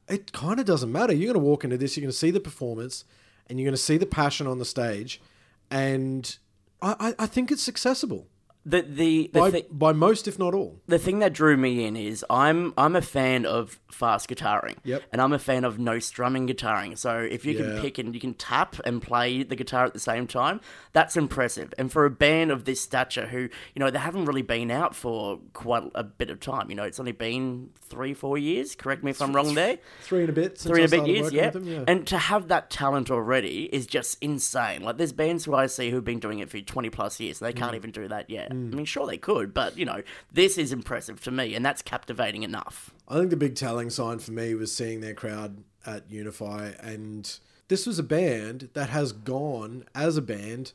it 0.07 0.31
kind 0.31 0.59
of 0.59 0.65
doesn't 0.65 0.91
matter. 0.91 1.13
You're 1.13 1.33
going 1.33 1.43
to 1.43 1.47
walk 1.49 1.63
into 1.63 1.77
this, 1.77 1.95
you're 1.95 2.01
going 2.01 2.11
to 2.11 2.17
see 2.17 2.31
the 2.31 2.39
performance, 2.39 3.05
and 3.47 3.59
you're 3.59 3.65
going 3.65 3.75
to 3.75 3.81
see 3.81 3.97
the 3.97 4.05
passion 4.05 4.47
on 4.47 4.59
the 4.59 4.65
stage, 4.65 5.21
and 5.69 6.37
I, 6.81 6.95
I, 6.99 7.23
I 7.23 7.25
think 7.27 7.51
it's 7.51 7.67
accessible 7.67 8.27
the 8.65 8.81
the 8.81 9.29
the, 9.33 9.39
by, 9.39 9.51
thi- 9.51 9.65
by 9.71 9.91
most, 9.91 10.27
if 10.27 10.37
not 10.37 10.53
all. 10.53 10.79
the 10.87 10.99
thing 10.99 11.19
that 11.19 11.33
drew 11.33 11.57
me 11.57 11.83
in 11.85 11.95
is 11.95 12.23
I'm 12.29 12.73
I'm 12.77 12.95
a 12.95 13.01
fan 13.01 13.45
of 13.45 13.79
fast 13.91 14.29
guitaring. 14.29 14.77
Yep. 14.83 15.03
And 15.11 15.21
I'm 15.21 15.33
a 15.33 15.39
fan 15.39 15.63
of 15.63 15.77
no 15.79 15.99
strumming 15.99 16.47
guitaring. 16.47 16.97
So 16.97 17.17
if 17.17 17.45
you 17.45 17.55
can 17.55 17.79
pick 17.81 17.97
and 17.97 18.13
you 18.13 18.21
can 18.21 18.33
tap 18.33 18.75
and 18.85 19.01
play 19.01 19.43
the 19.43 19.55
guitar 19.55 19.85
at 19.85 19.93
the 19.93 19.99
same 19.99 20.27
time, 20.27 20.61
that's 20.93 21.15
impressive. 21.17 21.73
And 21.77 21.91
for 21.91 22.05
a 22.05 22.09
band 22.09 22.51
of 22.51 22.65
this 22.65 22.81
stature 22.81 23.27
who, 23.27 23.39
you 23.41 23.79
know, 23.79 23.89
they 23.91 23.99
haven't 23.99 24.25
really 24.25 24.41
been 24.41 24.71
out 24.71 24.95
for 24.95 25.39
quite 25.53 25.83
a 25.95 26.03
bit 26.03 26.29
of 26.29 26.39
time. 26.39 26.69
You 26.69 26.75
know, 26.75 26.83
it's 26.83 26.99
only 26.99 27.11
been 27.11 27.69
three, 27.79 28.13
four 28.13 28.37
years. 28.37 28.75
Correct 28.75 29.03
me 29.03 29.11
if 29.11 29.21
I'm 29.21 29.35
wrong 29.35 29.53
there. 29.53 29.77
Three 30.01 30.21
and 30.21 30.29
a 30.29 30.33
bit. 30.33 30.57
Since 30.59 30.71
Three 30.71 30.83
and 30.83 30.93
a 30.93 30.97
bit 30.97 31.07
years, 31.07 31.31
yeah. 31.33 31.49
them, 31.49 31.67
yeah. 31.67 31.83
And 31.87 32.07
to 32.07 32.17
have 32.17 32.47
that 32.47 32.69
talent 32.69 33.11
already 33.11 33.65
is 33.73 33.85
just 33.87 34.17
insane. 34.21 34.81
Like 34.83 34.97
there's 34.97 35.13
bands 35.13 35.45
who 35.45 35.53
I 35.55 35.67
see 35.67 35.89
who've 35.91 36.03
been 36.03 36.19
doing 36.19 36.39
it 36.39 36.49
for 36.49 36.59
20 36.59 36.89
plus 36.89 37.19
years 37.19 37.41
and 37.41 37.47
they 37.47 37.51
Mm. 37.53 37.57
can't 37.63 37.75
even 37.75 37.91
do 37.91 38.07
that 38.07 38.29
yet. 38.29 38.47
I 38.49 38.53
mean, 38.53 38.85
sure 38.85 39.05
they 39.05 39.17
could, 39.17 39.53
but 39.53 39.77
you 39.77 39.85
know, 39.85 40.01
this 40.31 40.57
is 40.57 40.71
impressive 40.71 41.21
to 41.23 41.31
me 41.31 41.53
and 41.53 41.65
that's 41.65 41.81
captivating 41.81 42.43
enough. 42.43 42.91
I 43.11 43.15
think 43.15 43.29
the 43.29 43.35
big 43.35 43.55
telling 43.55 43.89
sign 43.89 44.19
for 44.19 44.31
me 44.31 44.55
was 44.55 44.73
seeing 44.73 45.01
their 45.01 45.13
crowd 45.13 45.65
at 45.85 46.09
Unify, 46.09 46.71
and 46.79 47.39
this 47.67 47.85
was 47.85 47.99
a 47.99 48.03
band 48.03 48.69
that 48.73 48.89
has 48.89 49.11
gone 49.11 49.83
as 49.93 50.15
a 50.15 50.21
band 50.21 50.71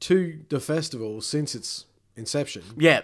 to 0.00 0.40
the 0.48 0.58
festival 0.58 1.20
since 1.20 1.54
its 1.54 1.84
inception. 2.16 2.64
Yeah. 2.76 3.02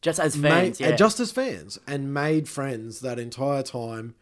Just 0.00 0.20
as 0.20 0.36
fans, 0.36 0.78
made, 0.78 0.86
yeah. 0.86 0.94
just 0.94 1.18
as 1.18 1.32
fans, 1.32 1.80
and 1.88 2.14
made 2.14 2.48
friends 2.48 3.00
that 3.00 3.18
entire 3.18 3.64
time. 3.64 4.14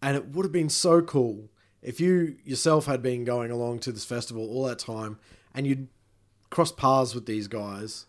And 0.00 0.16
it 0.16 0.28
would 0.28 0.46
have 0.46 0.52
been 0.52 0.70
so 0.70 1.02
cool 1.02 1.50
if 1.82 2.00
you 2.00 2.36
yourself 2.44 2.86
had 2.86 3.02
been 3.02 3.24
going 3.24 3.50
along 3.50 3.80
to 3.80 3.92
this 3.92 4.06
festival 4.06 4.48
all 4.48 4.64
that 4.64 4.78
time, 4.78 5.18
and 5.54 5.66
you'd 5.66 5.88
cross 6.48 6.72
paths 6.72 7.14
with 7.14 7.26
these 7.26 7.46
guys, 7.46 8.06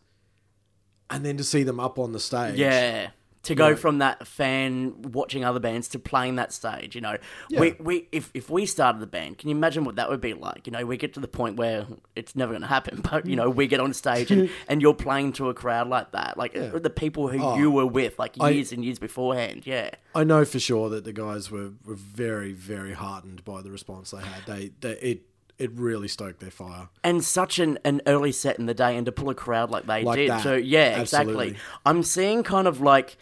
and 1.10 1.26
then 1.26 1.36
to 1.36 1.44
see 1.44 1.64
them 1.64 1.80
up 1.80 2.00
on 2.00 2.14
the 2.14 2.22
stage. 2.22 2.56
Yeah. 2.56 3.10
To 3.44 3.56
go 3.56 3.70
Yeah. 3.70 3.76
from 3.76 3.98
that 3.98 4.26
fan 4.26 5.02
watching 5.02 5.44
other 5.44 5.60
bands 5.60 5.90
to 5.90 6.00
playing 6.00 6.38
that 6.38 6.54
stage, 6.54 6.96
you 6.96 7.02
know, 7.02 7.18
we, 7.50 7.68
Yeah. 7.68 7.74
we 7.80 8.08
if, 8.12 8.32
if 8.34 8.50
we 8.50 8.66
started 8.66 9.02
the 9.02 9.08
band, 9.08 9.38
can 9.38 9.50
you 9.50 9.56
imagine 9.56 9.84
what 9.84 9.98
that 9.98 10.10
would 10.10 10.22
be 10.22 10.34
like? 10.34 10.66
You 10.66 10.72
know, 10.72 10.86
we 10.86 10.96
get 10.96 11.14
to 11.16 11.20
the 11.20 11.28
point 11.28 11.58
where 11.58 11.86
it's 12.16 12.36
never 12.36 12.54
going 12.54 12.62
to 12.62 12.68
happen, 12.68 13.02
but 13.12 13.26
you 13.26 13.36
know, 13.36 13.50
we 13.50 13.68
get 13.68 13.82
on 13.82 13.94
stage 13.94 14.32
and, 14.32 14.50
and 14.70 14.82
you're 14.82 14.94
playing 14.94 15.34
to 15.34 15.50
a 15.50 15.54
crowd 15.54 15.90
like 15.90 16.12
that, 16.14 16.38
like 16.38 16.54
the 16.54 16.90
people 16.90 17.28
who 17.28 17.44
oh. 17.44 17.58
you 17.58 17.70
were 17.70 17.86
with, 17.86 18.18
like 18.18 18.36
I- 18.40 18.52
years 18.52 18.72
and 18.72 18.84
years 18.84 18.98
beforehand. 19.00 19.68
Yeah, 19.68 19.90
I 20.16 20.24
know 20.24 20.46
for 20.46 20.60
sure 20.60 20.90
that 20.90 21.04
the 21.04 21.14
guys 21.14 21.52
were, 21.52 21.72
were 21.86 21.96
very, 21.96 22.54
very 22.54 22.94
heartened 22.94 23.44
by 23.44 23.62
the 23.62 23.72
response 23.72 24.12
they 24.12 24.22
had. 24.22 24.46
They, 24.46 24.72
they 24.80 24.94
it 25.00 25.22
it 25.60 25.72
really 25.74 26.08
stoked 26.08 26.40
their 26.40 26.52
fire. 26.52 26.90
and 27.04 27.24
such 27.24 27.60
an, 27.60 27.78
an 27.86 28.02
early 28.08 28.32
set 28.32 28.60
in 28.60 28.66
the 28.66 28.74
day, 28.74 28.96
and 28.98 29.06
to 29.06 29.12
pull 29.12 29.30
a 29.30 29.36
crowd 29.36 29.70
like 29.72 29.86
they 29.86 30.04
Like 30.04 30.18
did, 30.18 30.30
that. 30.30 30.44
too. 30.44 30.60
Yeah, 30.60 30.96
Absolutely. 30.98 31.48
exactly. 31.50 31.62
I'm 31.86 32.04
seeing 32.04 32.44
kind 32.44 32.68
of 32.68 32.82
like, 32.82 33.18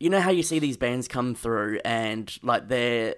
you 0.00 0.10
know 0.10 0.20
how 0.20 0.30
you 0.30 0.42
see 0.42 0.58
these 0.58 0.76
bands 0.76 1.06
come 1.08 1.34
through, 1.34 1.80
and 1.84 2.36
like 2.42 2.68
their 2.68 3.16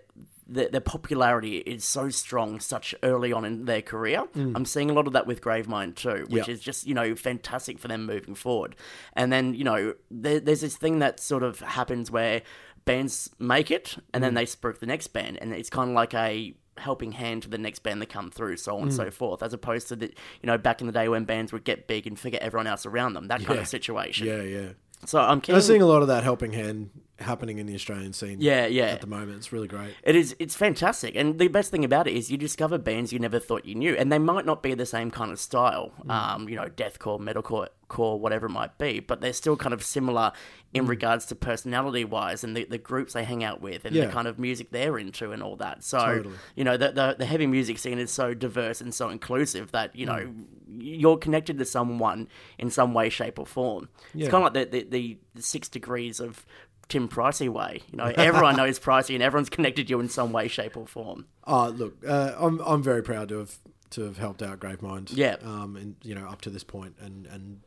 their, 0.49 0.69
their 0.69 0.81
popularity 0.81 1.57
is 1.57 1.85
so 1.85 2.09
strong, 2.09 2.61
such 2.61 2.95
early 3.02 3.33
on 3.33 3.45
in 3.45 3.64
their 3.64 3.83
career. 3.83 4.23
I'm 4.37 4.64
seeing 4.64 4.90
a 4.90 4.93
lot 4.93 5.09
of 5.09 5.12
that 5.14 5.26
with 5.26 5.40
Gravemind 5.40 5.97
too, 5.97 6.25
which 6.29 6.45
Mm. 6.45 6.47
Yeah. 6.49 6.52
is 6.55 6.61
just 6.61 6.87
you 6.87 6.95
know 6.95 7.17
fantastic 7.17 7.79
for 7.81 7.88
them 7.88 8.07
moving 8.07 8.35
forward. 8.37 8.76
And 9.14 9.33
then 9.33 9.55
you 9.55 9.64
know 9.64 9.95
there, 10.11 10.38
there's 10.38 10.61
this 10.61 10.76
thing 10.76 11.00
that 11.00 11.19
sort 11.19 11.43
of 11.43 11.59
happens 11.61 12.11
where 12.12 12.43
bands 12.85 13.29
make 13.40 13.71
it, 13.73 13.97
and 14.14 14.23
Mm. 14.23 14.26
then 14.26 14.35
they 14.35 14.45
spruik 14.45 14.79
the 14.79 14.87
next 14.87 15.09
band, 15.09 15.38
and 15.40 15.52
it's 15.52 15.71
kind 15.71 15.90
of 15.90 15.97
like 15.97 16.14
a 16.14 16.55
helping 16.78 17.12
hand 17.12 17.42
to 17.42 17.49
the 17.49 17.59
next 17.59 17.80
band 17.83 18.00
that 18.02 18.09
come 18.09 18.30
through, 18.30 18.56
so 18.56 18.76
on 18.76 18.83
and 18.85 18.92
Mm. 18.92 18.97
so 18.97 19.11
forth, 19.11 19.42
as 19.42 19.52
opposed 19.52 19.88
to 19.88 19.97
the 19.97 20.06
you 20.06 20.47
know 20.47 20.59
back 20.59 20.80
in 20.80 20.87
the 20.87 20.92
day 20.92 21.09
when 21.09 21.25
bands 21.25 21.52
would 21.52 21.64
get 21.64 21.87
big 21.87 22.06
and 22.06 22.18
forget 22.18 22.42
everyone 22.42 22.66
else 22.66 22.85
around 22.87 23.14
them, 23.14 23.28
that 23.28 23.45
kind 23.45 23.59
of 23.61 23.66
situation. 23.68 24.26
Yeah, 24.26 24.42
yeah. 24.42 24.68
So 25.05 25.21
I'm 25.21 25.41
keen. 25.41 25.55
I'm 25.55 25.61
seeing 25.61 25.83
a 25.83 25.87
lot 25.87 26.03
of 26.03 26.09
that 26.09 26.25
helping 26.25 26.53
hand 26.53 26.91
happening 27.19 27.57
in 27.59 27.67
the 27.67 27.75
Australian 27.75 28.12
scene. 28.12 28.38
Yeah, 28.41 28.67
yeah. 28.67 28.87
At 28.87 29.00
the 29.00 29.07
moment, 29.07 29.38
it's 29.38 29.50
really 29.53 29.69
great. 29.69 29.95
It 30.03 30.17
is. 30.17 30.35
It's 30.38 30.55
fantastic, 30.55 31.15
and 31.17 31.38
the 31.38 31.49
best 31.49 31.71
thing 31.71 31.85
about 31.85 32.07
it 32.07 32.15
is 32.15 32.31
you 32.31 32.37
discover 32.38 32.76
bands 32.79 33.12
you 33.12 33.19
never 33.19 33.38
thought 33.38 33.65
you 33.65 33.75
knew, 33.75 33.95
and 33.95 34.11
they 34.12 34.19
might 34.19 34.45
not 34.47 34.62
be 34.62 34.75
the 34.75 34.87
same 34.87 35.11
kind 35.11 35.31
of 35.31 35.38
style, 35.41 35.93
Mm. 36.05 36.11
um, 36.11 36.49
you 36.49 36.57
know, 36.57 36.67
deathcore, 36.69 37.19
metalcore, 37.21 37.69
core, 37.88 38.19
whatever 38.19 38.47
it 38.47 38.50
might 38.50 38.76
be, 38.79 38.99
but 39.00 39.21
they're 39.21 39.33
still 39.33 39.57
kind 39.57 39.73
of 39.73 39.83
similar 39.83 40.33
in 40.75 40.85
Mm. 40.87 40.88
regards 40.88 41.25
to 41.26 41.35
personality 41.37 42.05
wise 42.05 42.43
and 42.43 42.57
the, 42.57 42.65
the 42.65 42.79
groups 42.79 43.12
they 43.12 43.23
hang 43.25 43.45
out 43.45 43.61
with 43.62 43.85
and 43.85 43.95
Yeah. 43.95 44.07
the 44.07 44.12
kind 44.12 44.26
of 44.26 44.38
music 44.41 44.71
they're 44.73 44.99
into 44.99 45.31
and 45.31 45.41
all 45.43 45.55
that. 45.57 45.85
So 45.85 45.99
Totally. 46.00 46.35
you 46.57 46.65
know, 46.65 46.76
the, 46.76 46.91
the 46.91 47.15
the 47.19 47.25
heavy 47.26 47.47
music 47.47 47.79
scene 47.79 47.99
is 48.00 48.11
so 48.11 48.35
diverse 48.35 48.81
and 48.81 48.93
so 48.93 49.09
inclusive 49.09 49.71
that 49.73 49.95
you 49.95 50.05
know 50.05 50.15
Mm. 50.15 50.45
You're 50.78 51.16
connected 51.16 51.59
to 51.59 51.64
someone 51.64 52.28
in 52.59 52.71
some 52.71 52.95
way, 52.95 53.09
shape, 53.09 53.38
or 53.38 53.47
form. 53.47 53.88
Yeah. 54.14 54.25
It's 54.25 54.30
kind 54.30 54.47
of 54.47 54.54
like 54.54 54.71
the, 54.71 54.83
the, 54.83 55.18
the 55.35 55.42
six 55.42 55.68
degrees 55.68 56.21
of 56.21 56.45
Tim 56.88 57.09
Pricey 57.09 57.49
way. 57.49 57.83
You 57.90 57.99
know, 57.99 58.12
everyone 58.16 58.56
knows 58.59 58.78
Pricey, 58.78 59.14
and 59.14 59.23
everyone's 59.23 59.50
connected 59.50 59.87
to 59.87 59.90
you 59.90 60.00
in 60.00 60.09
some 60.09 60.33
way, 60.33 60.49
shape, 60.49 60.76
or 60.76 60.87
form. 60.87 61.26
Oh, 61.45 61.68
look, 61.68 61.97
uh, 62.06 62.35
I'm 62.38 62.61
I'm 62.61 62.83
very 62.83 63.02
proud 63.02 63.28
to 63.30 63.38
have 63.38 63.59
to 63.90 64.02
have 64.02 64.18
helped 64.18 64.42
out 64.42 64.61
Gravemind. 64.61 65.11
Yeah. 65.14 65.37
Um, 65.42 65.76
and 65.76 65.97
you 66.02 66.14
know 66.14 66.26
up 66.26 66.40
to 66.42 66.50
this 66.50 66.64
point, 66.64 66.97
and 67.00 67.26
and 67.26 67.61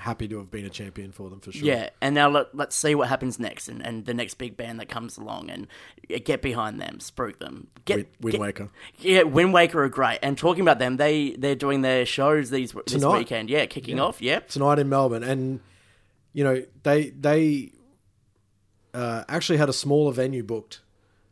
happy 0.00 0.26
to 0.28 0.38
have 0.38 0.50
been 0.50 0.64
a 0.64 0.70
champion 0.70 1.12
for 1.12 1.30
them 1.30 1.40
for 1.40 1.52
sure. 1.52 1.66
Yeah, 1.66 1.90
and 2.00 2.14
now 2.14 2.28
let, 2.28 2.54
let's 2.54 2.74
see 2.74 2.94
what 2.94 3.08
happens 3.08 3.38
next, 3.38 3.68
and, 3.68 3.84
and 3.84 4.04
the 4.06 4.14
next 4.14 4.34
big 4.34 4.56
band 4.56 4.80
that 4.80 4.88
comes 4.88 5.16
along, 5.16 5.50
and 5.50 5.66
get 6.24 6.42
behind 6.42 6.80
them, 6.80 6.98
spruik 6.98 7.38
them. 7.38 7.68
Get, 7.84 7.96
Wind, 7.96 8.08
Wind 8.20 8.32
get- 8.32 8.40
Waker. 8.40 8.68
Yeah, 8.98 9.22
Windwaker 9.22 9.74
are 9.76 9.88
great. 9.88 10.18
And 10.22 10.36
talking 10.36 10.62
about 10.62 10.78
them, 10.78 10.96
they 10.96 11.30
they're 11.32 11.54
doing 11.54 11.82
their 11.82 12.04
shows 12.04 12.50
these 12.50 12.72
this 12.72 12.84
Tonight. 13.00 13.18
weekend. 13.18 13.48
Yeah, 13.50 13.66
kicking 13.66 14.00
off. 14.00 14.20
Yep. 14.20 14.48
tonight 14.48 14.78
in 14.78 14.88
Melbourne, 14.88 15.22
and 15.22 15.60
you 16.32 16.44
know 16.44 16.64
they 16.82 17.10
they 17.10 17.72
uh, 18.94 19.24
actually 19.28 19.58
had 19.58 19.68
a 19.68 19.72
smaller 19.72 20.12
venue 20.12 20.42
booked 20.42 20.80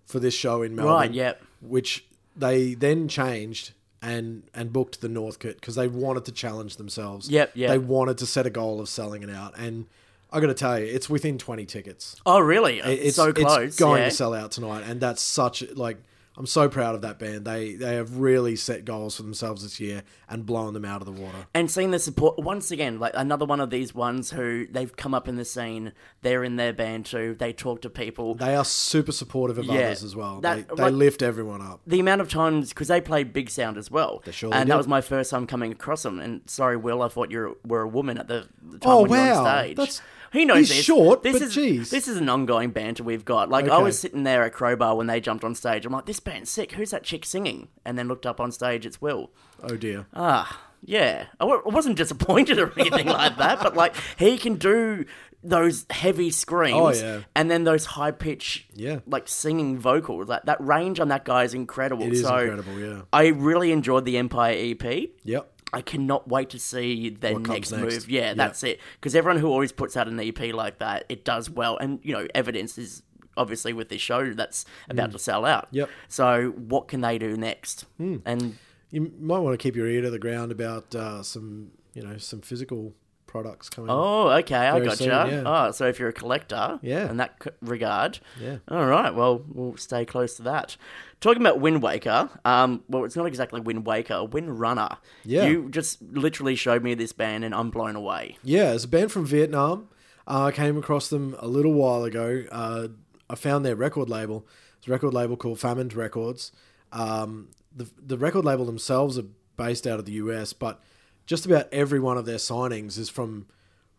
for 0.06 0.20
this 0.20 0.34
show 0.34 0.62
in 0.62 0.74
Melbourne. 0.76 0.94
Right, 0.94 1.12
yep. 1.12 1.42
Which 1.60 2.04
they 2.36 2.74
then 2.74 3.08
changed 3.08 3.72
and 4.02 4.42
and 4.54 4.72
booked 4.72 5.00
the 5.00 5.08
Northcote 5.08 5.56
because 5.56 5.74
they 5.74 5.88
wanted 5.88 6.24
to 6.26 6.32
challenge 6.32 6.76
themselves. 6.76 7.28
Yep, 7.28 7.52
yep. 7.54 7.70
They 7.70 7.78
wanted 7.78 8.18
to 8.18 8.26
set 8.26 8.46
a 8.46 8.50
goal 8.50 8.80
of 8.80 8.88
selling 8.88 9.22
it 9.22 9.30
out, 9.30 9.54
and 9.58 9.86
I 10.32 10.40
got 10.40 10.46
to 10.48 10.54
tell 10.54 10.78
you, 10.78 10.84
it's 10.86 11.08
within 11.10 11.38
twenty 11.38 11.64
tickets. 11.66 12.16
Oh, 12.26 12.38
really? 12.40 12.78
It- 12.80 12.86
It's 13.06 13.16
so 13.16 13.32
close. 13.32 13.58
It's 13.62 13.76
going 13.78 14.02
yeah. 14.02 14.08
to 14.10 14.14
sell 14.14 14.34
out 14.34 14.50
tonight, 14.52 14.84
and 14.86 15.00
that's 15.00 15.22
such 15.22 15.62
like. 15.74 15.96
I'm 16.38 16.46
so 16.46 16.68
proud 16.68 16.94
of 16.94 17.02
that 17.02 17.18
band. 17.18 17.44
They 17.44 17.74
they 17.74 17.96
have 17.96 18.18
really 18.18 18.54
set 18.54 18.84
goals 18.84 19.16
for 19.16 19.22
themselves 19.22 19.64
this 19.64 19.80
year 19.80 20.04
and 20.28 20.46
blown 20.46 20.72
them 20.72 20.84
out 20.84 21.02
of 21.02 21.06
the 21.06 21.20
water. 21.20 21.46
and 21.52 21.68
seeing 21.68 21.90
the 21.90 21.98
support 21.98 22.38
once 22.38 22.70
again, 22.70 23.00
like 23.00 23.12
another 23.16 23.44
one 23.44 23.60
of 23.60 23.70
these 23.70 23.92
ones 23.92 24.30
who 24.30 24.66
they've 24.70 24.94
come 24.96 25.14
up 25.14 25.26
in 25.26 25.34
the 25.34 25.44
scene. 25.44 25.92
They're 26.22 26.44
in 26.44 26.54
their 26.54 26.72
band 26.72 27.06
too. 27.06 27.34
They 27.38 27.52
talk 27.52 27.82
to 27.82 27.90
people. 27.90 28.36
They 28.36 28.54
are 28.54 28.64
super 28.64 29.10
supportive 29.10 29.58
of 29.58 29.64
Yeah, 29.64 29.86
others 29.86 30.04
as 30.04 30.14
well. 30.14 30.40
that- 30.42 30.68
they 30.68 30.74
they 30.76 30.82
like- 30.84 30.92
lift 30.94 31.22
everyone 31.22 31.60
up. 31.60 31.80
the 31.86 31.98
amount 31.98 32.20
of 32.20 32.28
times 32.30 32.68
because 32.68 32.86
they 32.88 33.00
played 33.00 33.32
Big 33.32 33.50
Sound 33.50 33.76
as 33.76 33.90
well, 33.90 34.22
surely 34.30 34.56
and 34.56 34.70
that 34.70 34.76
was 34.76 34.86
my 34.86 35.00
first 35.00 35.30
time 35.32 35.44
coming 35.46 35.72
across 35.72 36.04
them. 36.04 36.20
And 36.20 36.42
sorry, 36.46 36.76
Will, 36.76 37.02
I 37.02 37.08
thought 37.08 37.32
you 37.32 37.56
were 37.66 37.80
a 37.82 37.88
woman 37.88 38.16
at 38.16 38.28
the, 38.28 38.46
the 38.62 38.78
time 38.78 38.92
Oh, 38.92 39.00
when 39.02 39.10
you 39.10 39.16
were 39.32 39.32
on 39.40 39.58
stage. 39.64 39.76
That's- 39.76 40.00
Who 40.32 40.44
knows 40.44 40.58
he's 40.58 40.68
this? 40.70 40.84
short, 40.84 41.22
this 41.22 41.34
but 41.34 41.42
is 41.42 41.54
geez. 41.54 41.90
this 41.90 42.06
is 42.08 42.16
an 42.18 42.28
ongoing 42.28 42.70
banter 42.70 43.02
we've 43.02 43.24
got. 43.24 43.48
Like 43.48 43.68
I 43.68 43.78
was 43.78 43.98
sitting 43.98 44.24
there 44.24 44.42
at 44.44 44.52
Crowbar 44.52 44.96
when 44.96 45.06
they 45.06 45.20
jumped 45.20 45.44
on 45.44 45.54
stage. 45.54 45.86
I'm 45.86 45.92
like, 45.92 46.06
this 46.06 46.20
band's 46.20 46.50
sick. 46.50 46.72
Who's 46.72 46.90
that 46.90 47.02
chick 47.04 47.24
singing? 47.24 47.68
And 47.84 47.98
then 47.98 48.08
looked 48.08 48.26
up 48.26 48.40
on 48.40 48.52
stage. 48.52 48.84
It's 48.86 49.00
Will. 49.00 49.30
Oh 49.62 49.76
dear. 49.76 50.06
Ah, 50.14 50.60
yeah. 50.84 51.26
I 51.40 51.44
wasn't 51.44 51.96
disappointed 51.96 52.58
or 52.60 52.72
anything 52.78 53.06
like 53.06 53.36
that, 53.38 53.60
but 53.62 53.74
like 53.76 53.94
he 54.18 54.38
can 54.38 54.56
do 54.56 55.04
those 55.42 55.86
heavy 55.90 56.30
screams 56.30 56.76
Oh, 56.76 56.90
yeah. 56.90 57.20
and 57.36 57.48
then 57.48 57.62
those 57.62 57.86
high 57.86 58.10
pitch 58.10 58.66
Yeah. 58.74 58.98
like 59.06 59.28
singing 59.28 59.78
vocals. 59.78 60.26
Like 60.28 60.42
that 60.44 60.60
range 60.60 60.98
on 60.98 61.08
that 61.08 61.24
guy 61.24 61.44
is 61.44 61.54
incredible. 61.54 62.02
It 62.04 62.12
is 62.14 62.22
so 62.22 62.36
incredible, 62.38 62.78
yeah. 62.80 63.02
I 63.12 63.28
really 63.28 63.70
enjoyed 63.70 64.04
the 64.04 64.18
Empire 64.18 64.54
EP. 64.58 65.10
Yep. 65.22 65.52
I 65.72 65.82
cannot 65.82 66.28
wait 66.28 66.50
to 66.50 66.58
see 66.58 67.10
their 67.10 67.34
What 67.34 67.48
next, 67.48 67.70
next. 67.72 67.82
move. 67.82 68.10
Yeah, 68.10 68.28
Yep. 68.28 68.36
that's 68.36 68.62
it. 68.62 68.80
Because 68.94 69.14
everyone 69.14 69.40
who 69.40 69.48
always 69.48 69.70
puts 69.72 69.96
out 69.96 70.08
an 70.08 70.18
EP 70.18 70.52
like 70.52 70.78
that, 70.78 71.04
it 71.08 71.24
does 71.24 71.50
well. 71.50 71.76
And, 71.76 72.00
you 72.02 72.12
know, 72.14 72.26
evidence 72.34 72.78
is 72.78 73.02
obviously 73.36 73.72
with 73.72 73.88
this 73.88 74.00
show 74.00 74.32
that's 74.32 74.64
about 74.88 75.12
to 75.12 75.18
sell 75.18 75.44
out. 75.44 75.66
Mm. 75.66 75.72
Yep. 75.72 75.90
So 76.08 76.48
what 76.56 76.88
can 76.88 77.02
they 77.02 77.18
do 77.18 77.36
next? 77.36 77.84
And 77.98 78.56
You 78.90 79.12
might 79.20 79.40
want 79.40 79.52
to 79.58 79.62
keep 79.62 79.76
your 79.76 79.86
ear 79.86 80.00
to 80.02 80.10
the 80.10 80.18
ground 80.18 80.50
about 80.52 80.94
uh, 80.94 81.22
some, 81.22 81.70
you 81.94 82.02
know, 82.02 82.16
some 82.16 82.40
physical 82.40 82.94
products 83.28 83.68
coming. 83.70 83.90
Oh, 83.90 84.28
okay, 84.30 84.56
I 84.56 84.80
gotcha. 84.80 84.96
soon, 84.96 85.08
yeah. 85.08 85.42
Oh, 85.46 85.70
so 85.70 85.86
if 85.86 86.00
you're 86.00 86.08
a 86.08 86.12
collector, 86.12 86.80
Yeah. 86.82 87.08
in 87.08 87.18
that 87.18 87.36
c- 87.44 87.50
regard, 87.62 88.18
Yeah. 88.42 88.56
All 88.68 88.86
right, 88.86 89.14
well, 89.14 89.44
we'll 89.46 89.76
stay 89.76 90.04
close 90.04 90.34
to 90.38 90.42
that. 90.42 90.76
Talking 91.20 91.42
about 91.42 91.60
Windwaker, 91.60 92.30
um, 92.44 92.82
well, 92.88 93.04
it's 93.04 93.14
not 93.16 93.26
exactly 93.26 93.60
Windwaker, 93.60 94.28
Wind 94.28 94.58
Runner. 94.58 94.88
Yeah. 95.24 95.46
you 95.46 95.68
just 95.70 96.02
literally 96.02 96.56
showed 96.56 96.82
me 96.82 96.94
this 96.94 97.12
band, 97.12 97.44
and 97.44 97.54
I'm 97.54 97.70
blown 97.70 97.94
away. 97.94 98.38
Yeah, 98.42 98.72
it's 98.72 98.84
a 98.84 98.88
band 98.88 99.12
from 99.12 99.26
Vietnam. 99.26 99.88
Uh, 100.26 100.44
I 100.46 100.50
came 100.52 100.76
across 100.76 101.08
them 101.08 101.36
a 101.38 101.46
little 101.46 101.72
while 101.72 102.04
ago. 102.04 102.44
Uh, 102.50 102.88
I 103.30 103.34
found 103.34 103.64
their 103.64 103.76
record 103.76 104.08
label. 104.08 104.46
It's 104.78 104.88
a 104.88 104.90
record 104.90 105.12
label 105.14 105.36
called 105.36 105.58
Famine 105.60 105.88
Records. 105.88 106.52
Um, 106.92 107.48
the 107.74 107.88
the 108.04 108.16
record 108.16 108.44
label 108.44 108.64
themselves 108.64 109.18
are 109.18 109.24
based 109.56 109.86
out 109.86 109.98
of 109.98 110.04
the 110.06 110.12
US, 110.12 110.52
but 110.52 110.80
just 111.28 111.44
about 111.44 111.68
every 111.70 112.00
one 112.00 112.16
of 112.16 112.24
their 112.24 112.38
signings 112.38 112.98
is 112.98 113.10
from 113.10 113.46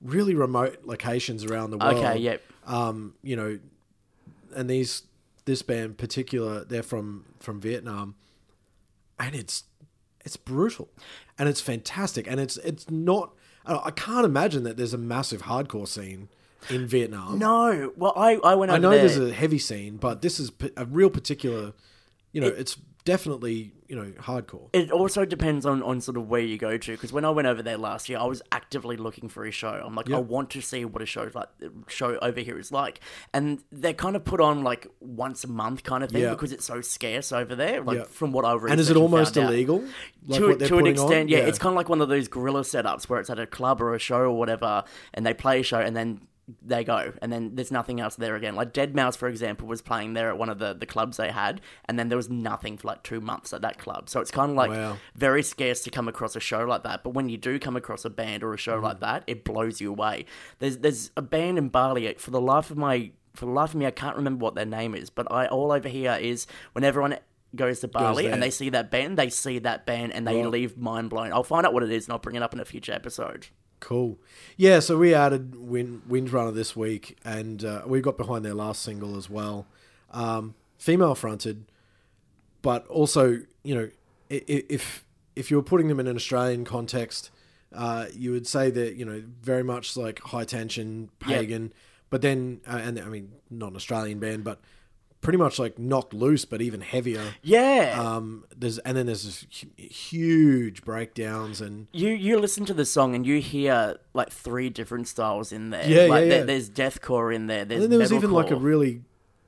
really 0.01 0.33
remote 0.33 0.79
locations 0.83 1.45
around 1.45 1.69
the 1.69 1.77
world. 1.77 1.97
Okay, 1.97 2.17
yep. 2.17 2.41
Um, 2.65 3.13
you 3.21 3.35
know, 3.35 3.59
and 4.55 4.67
these 4.67 5.03
this 5.45 5.61
band 5.61 5.85
in 5.85 5.93
particular, 5.93 6.65
they're 6.65 6.83
from 6.83 7.25
from 7.39 7.61
Vietnam, 7.61 8.15
and 9.19 9.35
it's 9.35 9.65
it's 10.25 10.37
brutal, 10.37 10.89
and 11.37 11.47
it's 11.47 11.61
fantastic, 11.61 12.25
and 12.27 12.39
it's 12.39 12.57
it's 12.57 12.89
not. 12.89 13.35
I 13.63 13.91
can't 13.91 14.25
imagine 14.25 14.63
that 14.63 14.77
there's 14.77 14.95
a 14.95 14.97
massive 14.97 15.43
hardcore 15.43 15.87
scene 15.87 16.29
in 16.71 16.87
Vietnam. 16.87 17.37
No, 17.37 17.93
well, 17.95 18.13
I, 18.15 18.39
I 18.43 18.55
went 18.55 18.71
over 18.71 18.77
I 18.77 18.79
know 18.79 18.89
there. 18.89 19.01
there's 19.01 19.19
a 19.19 19.31
heavy 19.31 19.59
scene, 19.59 19.97
but 19.97 20.23
this 20.23 20.39
is 20.39 20.51
a 20.75 20.85
real 20.85 21.11
particular. 21.11 21.73
You 22.31 22.41
know, 22.41 22.47
it's 22.47 22.75
definitely 23.05 23.73
you 23.87 23.95
know 23.95 24.11
hardcore. 24.19 24.69
It 24.73 24.91
also 24.91 25.25
depends 25.25 25.65
on, 25.65 25.81
on 25.81 25.99
sort 25.99 26.15
of 26.17 26.29
where 26.29 26.41
you 26.41 26.57
go 26.57 26.77
to. 26.77 26.91
Because 26.91 27.11
when 27.11 27.25
I 27.25 27.31
went 27.31 27.47
over 27.47 27.63
there 27.63 27.77
last 27.77 28.07
year, 28.07 28.19
I 28.19 28.25
was 28.25 28.41
actively 28.51 28.97
looking 28.97 29.29
for 29.29 29.45
a 29.45 29.51
show. 29.51 29.81
I'm 29.83 29.95
like, 29.95 30.11
I 30.11 30.19
want 30.19 30.51
to 30.51 30.61
see 30.61 30.85
what 30.85 31.01
a 31.01 31.05
show 31.05 31.29
like 31.33 31.47
show 31.87 32.17
over 32.21 32.39
here 32.39 32.59
is 32.59 32.71
like, 32.71 32.99
and 33.33 33.63
they're 33.71 33.93
kind 33.93 34.15
of 34.15 34.23
put 34.23 34.41
on 34.41 34.63
like 34.63 34.87
once 34.99 35.43
a 35.43 35.47
month 35.47 35.83
kind 35.83 36.03
of 36.03 36.11
thing 36.11 36.21
Yeah. 36.21 36.31
because 36.31 36.51
it's 36.51 36.65
so 36.65 36.81
scarce 36.81 37.31
over 37.31 37.55
there. 37.55 37.81
Like 37.81 37.97
Yeah. 37.97 38.03
from 38.05 38.31
what 38.31 38.45
I've 38.45 38.61
read, 38.63 38.71
And 38.71 38.79
is 38.79 38.89
it 38.89 38.97
almost 38.97 39.35
illegal? 39.37 39.83
Like 40.27 40.39
to, 40.59 40.67
to 40.67 40.77
an 40.77 40.87
extent, 40.87 41.29
yeah, 41.29 41.39
Yeah. 41.39 41.43
It's 41.45 41.57
kind 41.59 41.73
of 41.73 41.77
like 41.77 41.89
one 41.89 42.01
of 42.01 42.09
those 42.09 42.27
guerrilla 42.27 42.61
setups 42.61 43.09
where 43.09 43.19
it's 43.19 43.29
at 43.29 43.39
a 43.39 43.47
club 43.47 43.81
or 43.81 43.95
a 43.95 43.99
show 43.99 44.19
or 44.19 44.37
whatever, 44.37 44.83
and 45.13 45.25
they 45.25 45.33
play 45.33 45.61
a 45.61 45.63
show 45.63 45.79
and 45.79 45.95
then 45.95 46.21
they 46.61 46.83
go, 46.83 47.13
and 47.21 47.31
then 47.31 47.55
there's 47.55 47.71
nothing 47.71 47.99
else 47.99 48.15
there 48.15 48.35
again. 48.35 48.55
Like 48.55 48.73
Deadmau5, 48.73 49.15
for 49.17 49.27
example, 49.27 49.67
was 49.67 49.81
playing 49.81 50.13
there 50.13 50.29
at 50.29 50.37
one 50.37 50.49
of 50.49 50.59
the, 50.59 50.73
the 50.73 50.85
clubs 50.85 51.17
they 51.17 51.31
had, 51.31 51.61
and 51.85 51.97
then 51.99 52.09
there 52.09 52.17
was 52.17 52.29
nothing 52.29 52.77
for 52.77 52.87
like 52.87 53.03
two 53.03 53.21
months 53.21 53.53
at 53.53 53.61
that 53.61 53.77
club. 53.77 54.09
So 54.09 54.19
it's 54.19 54.31
kind 54.31 54.51
of 54.51 54.57
like 54.57 54.71
Wow. 54.71 54.97
very 55.15 55.43
scarce 55.43 55.81
to 55.83 55.89
come 55.89 56.07
across 56.07 56.35
a 56.35 56.39
show 56.39 56.63
like 56.65 56.83
that. 56.83 57.03
But 57.03 57.11
when 57.11 57.29
you 57.29 57.37
do 57.37 57.59
come 57.59 57.75
across 57.75 58.05
a 58.05 58.09
band 58.09 58.43
or 58.43 58.53
a 58.53 58.57
show 58.57 58.79
Mm. 58.79 58.83
like 58.83 58.99
that, 59.01 59.23
it 59.27 59.43
blows 59.43 59.79
you 59.81 59.89
away. 59.91 60.25
There's 60.59 60.77
there's 60.77 61.11
a 61.17 61.21
band 61.21 61.57
in 61.57 61.69
Bali 61.69 62.13
for 62.17 62.31
the 62.31 62.41
life 62.41 62.71
of 62.71 62.77
my 62.77 63.11
for 63.35 63.45
the 63.45 63.51
life 63.51 63.69
of 63.69 63.75
me, 63.75 63.85
I 63.85 63.91
can't 63.91 64.15
remember 64.17 64.43
what 64.43 64.55
their 64.55 64.65
name 64.65 64.95
is, 64.95 65.09
but 65.09 65.31
I 65.31 65.45
all 65.47 65.71
over 65.71 65.87
here 65.87 66.17
is 66.19 66.47
when 66.73 66.83
everyone 66.83 67.17
goes 67.55 67.79
to 67.81 67.87
Bali 67.87 68.23
there. 68.23 68.33
and 68.33 68.41
they 68.43 68.49
see 68.49 68.69
that 68.69 68.91
band, 68.91 69.17
they 69.17 69.29
see 69.29 69.59
that 69.59 69.85
band 69.85 70.13
and 70.13 70.27
they 70.27 70.43
leave 70.45 70.77
mind 70.77 71.09
blown. 71.09 71.31
I'll 71.31 71.43
find 71.43 71.65
out 71.65 71.73
what 71.73 71.83
it 71.83 71.91
is 71.91 72.05
and 72.05 72.13
I'll 72.13 72.19
bring 72.19 72.35
it 72.35 72.43
up 72.43 72.53
in 72.53 72.59
a 72.59 72.65
future 72.65 72.91
episode. 72.91 73.47
Cool. 73.79 74.17
Yeah, 74.57 74.79
so 74.79 74.97
we 74.97 75.13
added 75.13 75.55
Wind, 75.55 76.03
Windrunner 76.09 76.53
this 76.53 76.75
week, 76.75 77.17
and 77.23 77.63
uh, 77.63 77.83
we 77.85 78.01
got 78.01 78.17
behind 78.17 78.43
their 78.43 78.53
last 78.53 78.81
single 78.81 79.15
as 79.17 79.29
well. 79.29 79.67
Um, 80.11 80.55
female 80.77 81.15
fronted, 81.15 81.65
but 82.61 82.85
also, 82.87 83.39
you 83.63 83.75
know, 83.75 83.89
if 84.29 85.05
if 85.35 85.49
you 85.49 85.57
were 85.57 85.63
putting 85.63 85.87
them 85.87 85.99
in 85.99 86.07
an 86.07 86.15
Australian 86.15 86.65
context, 86.65 87.31
uh, 87.73 88.07
you 88.13 88.31
would 88.31 88.47
say 88.47 88.69
that 88.69 88.95
you 88.95 89.05
know 89.05 89.23
very 89.41 89.63
much 89.63 89.95
like 89.95 90.19
high 90.19 90.43
tension 90.43 91.09
pagan, 91.19 91.73
but 92.09 92.21
then 92.21 92.61
uh, 92.67 92.77
and 92.77 92.99
I 92.99 93.05
mean 93.05 93.31
not 93.49 93.71
an 93.71 93.75
Australian 93.75 94.19
band, 94.19 94.43
but 94.43 94.59
pretty 95.21 95.37
much 95.37 95.59
like 95.59 95.77
knocked 95.77 96.13
loose, 96.13 96.45
but 96.45 96.61
even 96.61 96.81
heavier. 96.81 97.33
Yeah. 97.41 97.95
Um, 97.99 98.45
there's 98.55 98.77
and 98.79 98.95
then 98.97 99.05
there's 99.05 99.23
this 99.25 99.45
hu- 99.77 99.83
huge 99.83 100.83
breakdowns 100.83 101.61
and 101.61 101.87
you 101.91 102.09
you 102.09 102.39
listen 102.39 102.65
to 102.65 102.73
the 102.73 102.85
song 102.85 103.15
and 103.15 103.25
you 103.25 103.39
hear 103.41 103.97
like 104.13 104.31
three 104.31 104.69
different 104.69 105.07
styles 105.07 105.51
in 105.51 105.69
there. 105.71 105.87
Yeah, 105.87 106.03
like, 106.03 106.23
yeah, 106.23 106.29
there- 106.29 106.39
yeah. 106.39 106.43
There's 106.45 106.69
deathcore 106.69 107.33
in 107.35 107.47
there. 107.47 107.65
There's 107.65 107.83
And 107.83 107.91
then 107.91 107.99
there 107.99 107.99
was 107.99 108.13
even 108.13 108.31
like 108.31 108.49
a 108.51 108.55
metalcore. 108.55 108.63
really 108.63 109.01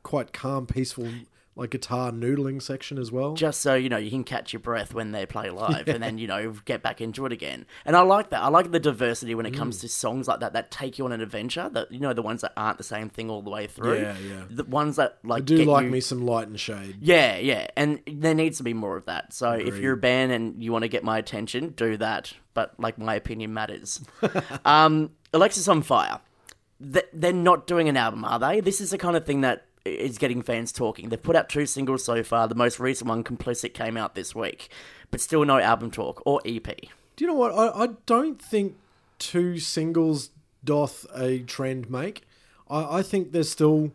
quite 0.04 0.34
calm, 0.34 0.66
peaceful, 0.68 1.08
like 1.56 1.70
guitar 1.70 2.12
noodling 2.12 2.62
section 2.62 2.98
as 2.98 3.12
well. 3.12 3.34
just 3.34 3.60
so 3.62 3.76
you 3.76 3.90
know 3.90 3.98
you 3.98 4.10
can 4.10 4.24
catch 4.24 4.54
your 4.54 4.60
breath 4.62 4.94
when 4.94 5.12
they 5.12 5.26
play 5.26 5.50
live 5.50 5.86
and 5.94 6.02
then 6.02 6.18
you 6.18 6.26
know 6.26 6.54
get 6.66 6.82
back 6.82 7.02
into 7.02 7.26
it 7.26 7.32
again 7.34 7.66
and 7.86 7.96
i 7.96 8.00
like 8.02 8.30
that 8.30 8.42
i 8.42 8.48
like 8.48 8.72
the 8.72 8.80
diversity 8.80 9.36
when 9.36 9.46
it 9.46 9.52
comes 9.52 9.78
Mm. 9.78 9.82
to 9.82 9.90
songs 9.90 10.28
like 10.30 10.40
that 10.40 10.54
that 10.54 10.72
take 10.72 10.98
you 10.98 11.04
on 11.06 11.12
an 11.12 11.20
adventure 11.20 11.70
that 11.74 11.92
you 11.92 12.00
know 12.00 12.14
the 12.14 12.22
ones 12.22 12.40
that 12.42 12.54
aren't 12.56 12.78
the 12.78 12.84
same 12.86 13.10
thing 13.10 13.30
all 13.30 13.42
the 13.42 13.50
way 13.50 13.68
through 13.68 14.00
Yeah, 14.00 14.16
yeah. 14.20 14.42
the 14.50 14.64
ones 14.64 14.96
that 14.96 15.18
like 15.24 15.42
I 15.42 15.46
do 15.46 15.66
like 15.66 15.86
you- 15.86 15.92
me 15.92 16.00
some 16.00 16.26
light 16.26 16.48
and 16.48 16.58
shade. 16.60 16.98
yeah 17.02 17.38
yeah 17.38 17.68
and 17.76 18.00
there 18.08 18.34
needs 18.34 18.58
to 18.58 18.64
be 18.64 18.74
more 18.74 18.96
of 18.96 19.06
that 19.06 19.34
so 19.34 19.52
if 19.52 19.78
you're 19.78 19.94
a 19.94 19.98
band 19.98 20.32
and 20.32 20.64
you 20.64 20.72
want 20.72 20.84
to 20.84 20.88
get 20.90 21.04
my 21.04 21.18
attention 21.18 21.70
do 21.72 21.98
that 21.98 22.34
but 22.54 22.80
like 22.80 22.98
my 22.98 23.16
opinion 23.16 23.54
matters 23.54 24.02
um 24.66 25.12
Alexisonfire 25.34 26.22
they're 26.80 27.32
not 27.32 27.68
doing 27.68 27.88
an 27.90 27.96
album, 27.96 28.26
are 28.26 28.40
they? 28.40 28.60
This 28.60 28.82
is 28.82 28.90
the 28.90 28.98
kind 28.98 29.16
of 29.16 29.24
thing 29.24 29.42
that 29.42 29.68
is 29.86 30.18
getting 30.18 30.42
fans 30.42 30.72
talking. 30.72 31.10
They've 31.10 31.22
put 31.22 31.36
out 31.36 31.50
two 31.50 31.66
singles 31.66 32.04
so 32.04 32.24
far. 32.24 32.48
The 32.48 32.56
most 32.56 32.80
recent 32.80 33.10
one, 33.10 33.24
Complicit, 33.24 33.74
came 33.74 33.98
out 33.98 34.16
this 34.16 34.36
week, 34.36 34.70
but 35.10 35.22
still 35.22 35.44
no 35.46 35.60
album 35.60 35.92
talk 35.92 36.22
or 36.26 36.42
EP. 36.46 36.66
Do 36.66 37.26
you 37.26 37.28
know 37.28 37.34
what? 37.34 37.52
I, 37.54 37.84
I 37.84 37.88
don't 38.06 38.42
think 38.42 38.78
two 39.20 39.60
singles 39.60 40.30
doth 40.64 41.06
a 41.16 41.40
trend 41.40 41.90
make. 41.90 42.24
I, 42.70 43.00
I 43.00 43.02
think 43.04 43.32
there's 43.32 43.50
still 43.50 43.92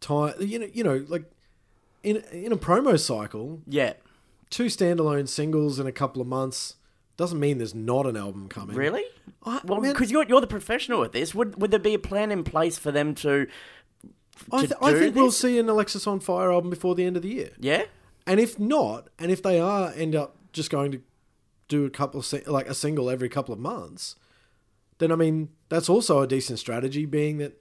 time. 0.00 0.34
You 0.40 0.60
know, 0.60 0.68
you 0.72 0.84
know, 0.84 1.04
like 1.08 1.24
in 2.02 2.16
in 2.32 2.52
a 2.52 2.56
promo 2.56 2.98
cycle, 2.98 3.60
Yeah, 3.66 3.94
two 4.50 4.66
standalone 4.66 5.28
singles 5.28 5.80
in 5.80 5.86
a 5.86 5.92
couple 5.92 6.22
of 6.22 6.28
months 6.28 6.76
doesn't 7.16 7.38
mean 7.38 7.58
there's 7.58 7.74
not 7.74 8.06
an 8.06 8.16
album 8.16 8.48
coming. 8.48 8.76
Really? 8.76 9.04
I, 9.44 9.60
Well, 9.64 9.80
because 9.80 10.10
you're 10.10 10.24
you're 10.24 10.40
the 10.40 10.46
professional 10.46 11.04
at 11.04 11.12
this. 11.12 11.34
Would 11.34 11.60
would 11.60 11.70
there 11.70 11.80
be 11.80 11.94
a 11.94 11.98
plan 11.98 12.30
in 12.30 12.44
place 12.44 12.78
for 12.78 12.92
them 12.92 13.14
to? 13.16 13.46
I, 14.52 14.60
th- 14.60 14.72
I 14.80 14.92
think 14.94 15.14
we'll 15.14 15.30
see 15.30 15.58
an 15.58 15.66
Alexisonfire 15.66 16.52
album 16.52 16.70
before 16.70 16.94
the 16.94 17.04
end 17.04 17.16
of 17.16 17.22
the 17.22 17.28
year. 17.28 17.50
Yeah. 17.58 17.84
And 18.26 18.40
if 18.40 18.58
not, 18.58 19.08
and 19.18 19.30
if 19.30 19.42
they 19.42 19.60
are 19.60 19.92
end 19.94 20.14
up 20.14 20.36
just 20.52 20.70
going 20.70 20.92
to 20.92 21.00
do 21.68 21.84
a 21.84 21.90
couple 21.90 22.20
of 22.20 22.26
si- 22.26 22.42
like 22.46 22.68
a 22.68 22.74
single 22.74 23.10
every 23.10 23.28
couple 23.28 23.52
of 23.52 23.60
months, 23.60 24.16
then 24.98 25.10
I 25.12 25.16
mean 25.16 25.50
that's 25.68 25.88
also 25.88 26.20
a 26.20 26.26
decent 26.26 26.58
strategy, 26.58 27.06
being 27.06 27.38
that 27.38 27.60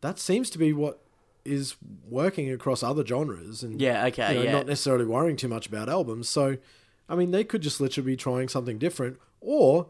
that 0.00 0.18
seems 0.18 0.50
to 0.50 0.58
be 0.58 0.72
what 0.72 1.00
is 1.44 1.76
working 2.08 2.50
across 2.50 2.82
other 2.82 3.04
genres, 3.04 3.62
and 3.62 3.80
Yeah. 3.80 4.06
Okay. 4.06 4.32
you 4.32 4.38
know, 4.40 4.44
yeah. 4.46 4.52
not 4.52 4.66
necessarily 4.66 5.04
worrying 5.04 5.36
too 5.36 5.48
much 5.48 5.66
about 5.66 5.88
albums. 5.88 6.28
So, 6.28 6.56
I 7.08 7.14
mean, 7.16 7.30
they 7.32 7.44
could 7.44 7.60
just 7.62 7.80
literally 7.80 8.12
be 8.12 8.16
trying 8.16 8.48
something 8.48 8.78
different, 8.78 9.18
or 9.40 9.88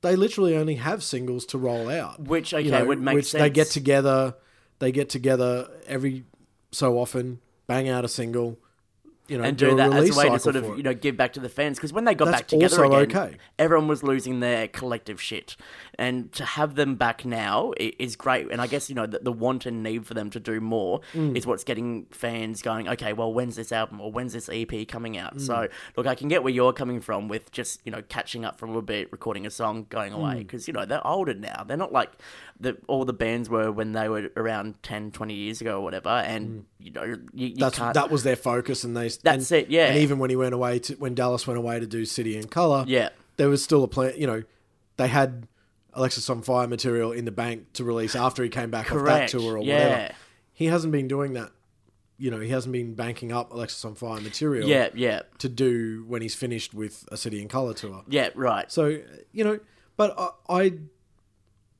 they 0.00 0.16
literally 0.16 0.56
only 0.56 0.76
have 0.76 1.02
singles 1.02 1.44
to 1.46 1.58
roll 1.58 1.88
out, 1.90 2.20
Which, 2.22 2.54
okay, 2.54 2.64
you 2.64 2.70
know, 2.70 2.84
would 2.86 3.00
make 3.00 3.14
which 3.14 3.32
they 3.32 3.50
get 3.50 3.68
together, 3.68 4.34
they 4.82 4.90
get 4.90 5.08
together 5.08 5.70
every 5.86 6.24
so 6.72 6.98
often, 6.98 7.38
bang 7.68 7.88
out 7.88 8.04
a 8.04 8.08
single, 8.08 8.58
you 9.28 9.38
know, 9.38 9.44
and 9.44 9.56
do, 9.56 9.70
do 9.70 9.76
that 9.76 9.92
as 9.92 10.10
a 10.14 10.18
way 10.18 10.28
to 10.28 10.38
sort 10.38 10.56
of 10.56 10.76
you 10.76 10.82
know 10.82 10.92
give 10.94 11.16
back 11.16 11.32
to 11.34 11.40
the 11.40 11.48
fans 11.48 11.78
because 11.78 11.92
when 11.92 12.04
they 12.04 12.14
got 12.14 12.26
That's 12.26 12.38
back 12.42 12.46
together 12.48 12.84
again, 12.84 13.00
okay. 13.16 13.36
everyone 13.58 13.86
was 13.88 14.02
losing 14.02 14.40
their 14.40 14.68
collective 14.68 15.20
shit, 15.22 15.56
and 15.96 16.32
to 16.32 16.44
have 16.44 16.74
them 16.74 16.96
back 16.96 17.24
now 17.24 17.72
is 17.78 18.16
great. 18.16 18.50
And 18.50 18.60
I 18.60 18.66
guess 18.66 18.88
you 18.88 18.94
know 18.96 19.06
the, 19.06 19.20
the 19.20 19.32
want 19.32 19.64
and 19.66 19.82
need 19.82 20.06
for 20.06 20.14
them 20.14 20.28
to 20.30 20.40
do 20.40 20.60
more 20.60 21.00
Mm. 21.14 21.36
is 21.36 21.46
what's 21.46 21.64
getting 21.64 22.06
fans 22.10 22.62
going. 22.62 22.88
Okay, 22.88 23.12
well, 23.12 23.32
when's 23.32 23.56
this 23.56 23.70
album 23.72 24.00
or 24.00 24.10
when's 24.12 24.32
this 24.32 24.48
EP 24.52 24.86
coming 24.88 25.16
out? 25.16 25.36
Mm. 25.36 25.40
So 25.46 25.68
look, 25.96 26.06
I 26.06 26.14
can 26.14 26.28
get 26.28 26.42
where 26.42 26.52
you're 26.52 26.72
coming 26.72 27.00
from 27.00 27.28
with 27.28 27.50
just 27.52 27.80
you 27.84 27.92
know 27.92 28.02
catching 28.08 28.44
up 28.44 28.58
for 28.58 28.66
a 28.66 28.68
little 28.68 28.82
bit, 28.82 29.10
recording 29.12 29.46
a 29.46 29.50
song, 29.50 29.86
going 29.88 30.12
away 30.12 30.34
Mm. 30.34 30.38
because 30.38 30.66
you 30.66 30.72
know 30.74 30.84
they're 30.84 31.06
older 31.06 31.34
now. 31.34 31.64
They're 31.66 31.76
not 31.76 31.92
like 31.92 32.10
the 32.58 32.76
all 32.88 33.04
the 33.04 33.12
bands 33.12 33.48
were 33.48 33.70
when 33.72 33.92
they 33.92 34.08
were 34.08 34.30
around 34.36 34.82
10, 34.82 35.10
20 35.12 35.34
years 35.34 35.60
ago 35.60 35.78
or 35.78 35.82
whatever. 35.82 36.08
And 36.10 36.64
you 36.78 36.90
know 36.90 37.04
you, 37.04 37.18
you 37.32 37.54
Mm. 37.56 37.72
Can't. 37.72 37.94
that 37.94 38.10
was 38.10 38.22
their 38.24 38.36
focus, 38.36 38.82
and 38.84 38.96
they 38.96 39.08
That's 39.18 39.50
and, 39.50 39.62
it, 39.62 39.70
yeah. 39.70 39.88
And 39.88 39.98
even 39.98 40.18
when 40.18 40.30
he 40.30 40.36
went 40.36 40.54
away 40.54 40.78
to 40.80 40.94
when 40.94 41.14
Dallas 41.14 41.46
went 41.46 41.58
away 41.58 41.80
to 41.80 41.86
do 41.86 42.04
City 42.04 42.36
and 42.36 42.50
Colour, 42.50 42.84
Yeah. 42.86 43.10
there 43.36 43.48
was 43.48 43.62
still 43.62 43.84
a 43.84 43.88
plan. 43.88 44.14
You 44.16 44.26
know, 44.26 44.42
they 44.96 45.08
had 45.08 45.46
Alexisonfire 45.96 46.68
material 46.68 47.12
in 47.12 47.24
the 47.24 47.32
bank 47.32 47.72
to 47.74 47.84
release 47.84 48.14
after 48.16 48.42
he 48.42 48.48
came 48.48 48.70
back 48.70 48.90
off 48.92 49.04
that 49.04 49.28
tour 49.28 49.58
or 49.58 49.62
yeah. 49.62 49.74
whatever. 49.88 50.14
He 50.52 50.66
hasn't 50.66 50.92
been 50.92 51.08
doing 51.08 51.34
that. 51.34 51.50
You 52.18 52.30
know, 52.30 52.38
he 52.38 52.50
hasn't 52.50 52.72
been 52.72 52.94
banking 52.94 53.32
up 53.32 53.50
Alexisonfire 53.50 54.22
material 54.22 54.68
yeah, 54.68 54.90
yeah, 54.94 55.22
to 55.38 55.48
do 55.48 56.04
when 56.06 56.22
he's 56.22 56.34
finished 56.36 56.72
with 56.72 57.04
a 57.10 57.16
City 57.16 57.40
and 57.40 57.50
Colour 57.50 57.74
tour. 57.74 58.04
yeah. 58.08 58.28
Right. 58.34 58.70
So 58.70 59.00
you 59.32 59.44
know, 59.44 59.58
but 59.96 60.14
I, 60.16 60.28
I, 60.48 60.72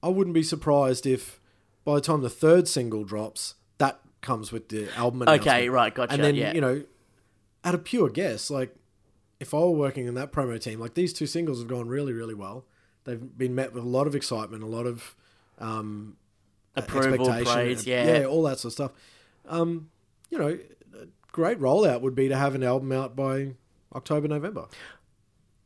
I 0.03 0.09
wouldn't 0.09 0.35
be 0.35 0.43
surprised 0.43 1.07
if 1.07 1.41
by 1.85 1.95
the 1.95 2.01
time 2.01 2.23
the 2.23 2.31
third 2.31 2.67
single 2.67 3.05
drops, 3.05 3.55
that 3.79 4.01
comes 4.21 4.51
with 4.53 4.69
the 4.69 4.89
album. 4.97 5.23
Okay, 5.29 5.69
right, 5.69 5.95
gotcha, 5.95 6.13
And 6.15 6.25
then 6.25 6.35
yeah. 6.35 6.53
you 6.55 6.61
know, 6.61 6.83
at 7.65 7.75
a 7.75 7.79
pure 7.79 8.09
guess, 8.09 8.51
like 8.51 8.75
if 9.41 9.53
I 9.55 9.59
were 9.59 9.71
working 9.71 10.07
in 10.07 10.15
that 10.15 10.33
promo 10.33 10.61
team, 10.61 10.79
like 10.81 10.95
these 10.95 11.13
two 11.13 11.27
singles 11.27 11.59
have 11.59 11.69
gone 11.69 11.89
really, 11.89 12.13
really 12.13 12.35
well. 12.35 12.65
They've 13.05 13.21
been 13.37 13.55
met 13.55 13.73
with 13.73 13.83
a 13.83 13.89
lot 13.89 14.07
of 14.07 14.15
excitement, 14.15 14.63
a 14.63 14.67
lot 14.67 14.87
of 14.87 15.15
um, 15.59 16.17
Approval, 16.77 17.13
expectation, 17.29 17.53
praise, 17.53 17.79
and- 17.81 17.87
yeah. 17.87 18.19
yeah, 18.21 18.25
all 18.27 18.43
that 18.45 18.59
sort 18.59 18.71
of 18.71 18.73
stuff. 18.73 18.93
Um, 19.49 19.91
you 20.31 20.39
know, 20.39 20.59
a 21.01 21.07
great 21.33 21.59
rollout 21.59 22.01
would 22.01 22.15
be 22.15 22.29
to 22.29 22.37
have 22.37 22.55
an 22.55 22.63
album 22.63 22.93
out 22.93 23.15
by 23.17 23.55
October, 23.95 24.29
November. 24.29 24.67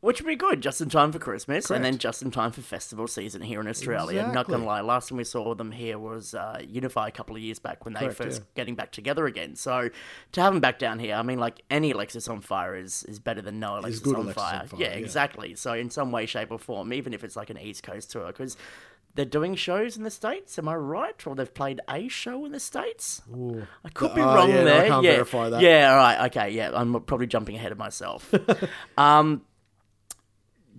Which 0.01 0.21
would 0.21 0.29
be 0.29 0.37
good, 0.37 0.61
just 0.61 0.81
in 0.81 0.89
time 0.91 1.11
for 1.11 1.19
Christmas, 1.19 1.71
and 1.71 1.85
then 1.85 1.99
just 1.99 2.23
in 2.23 2.31
time 2.31 2.53
for 2.53 2.61
festival 2.61 3.09
season 3.09 3.41
here 3.43 3.61
in 3.61 3.67
Australia. 3.67 4.31
Not 4.33 4.47
gonna 4.47 4.65
lie, 4.65 4.81
last 4.83 5.09
time 5.09 5.19
we 5.19 5.25
saw 5.25 5.55
them 5.55 5.73
here 5.73 5.99
was 5.99 6.35
uh, 6.35 6.61
Unify 6.69 7.09
a 7.09 7.11
couple 7.11 7.35
of 7.35 7.43
years 7.43 7.59
back 7.59 7.85
when 7.85 7.95
they 7.95 8.01
Correct, 8.01 8.17
first 8.17 8.41
yeah. 8.43 8.47
getting 8.55 8.75
back 8.75 8.93
together 8.93 9.27
again. 9.27 9.57
So 9.57 9.89
to 10.33 10.41
have 10.41 10.53
them 10.53 10.61
back 10.61 10.79
down 10.79 10.99
here, 10.99 11.15
I 11.17 11.23
mean, 11.23 11.39
like 11.41 11.63
any 11.71 11.93
Alexisonfire 11.93 12.81
is 12.81 13.05
is 13.05 13.19
better 13.19 13.41
than 13.43 13.59
no 13.59 13.79
Alexis, 13.79 14.07
on, 14.07 14.15
Alexis 14.17 14.35
fire. 14.35 14.61
on 14.61 14.69
Fire, 14.69 14.81
Yeah, 14.81 14.89
yeah. 14.91 14.95
exactly. 14.97 15.55
So 15.57 15.73
in 15.73 15.91
some 15.91 16.13
way, 16.13 16.27
shape, 16.27 16.53
or 16.53 16.59
form, 16.59 16.93
even 16.93 17.13
if 17.15 17.25
it's 17.25 17.35
like 17.35 17.51
an 17.51 17.59
East 17.59 17.83
Coast 17.83 18.11
tour, 18.13 18.27
because. 18.29 18.57
They're 19.15 19.25
doing 19.25 19.55
shows 19.55 19.97
in 19.97 20.03
the 20.03 20.11
states, 20.11 20.59
am 20.59 20.69
I 20.69 20.75
right? 20.75 21.27
Or 21.27 21.35
they've 21.35 21.55
played 21.55 21.81
a 21.89 22.07
show 22.09 22.45
in 22.45 22.53
the 22.53 22.61
states. 22.61 23.23
I 23.83 23.89
could 23.89 24.15
be 24.15 24.21
Uh, 24.21 24.27
wrong 24.35 24.51
yeah, 24.51 24.57
no, 24.57 24.61
I 24.61 24.65
there. 24.65 24.89
can't 24.89 25.05
yeah, 25.05 25.11
verify 25.13 25.49
that. 25.49 25.63
Yeah, 25.63 25.91
all 25.91 25.97
right, 25.97 26.27
okay, 26.27 26.51
yeah. 26.51 26.71
I'm 26.75 27.01
probably 27.01 27.27
jumping 27.27 27.57
ahead 27.57 27.73
of 27.73 27.79
myself. 27.79 28.31
um, 28.99 29.41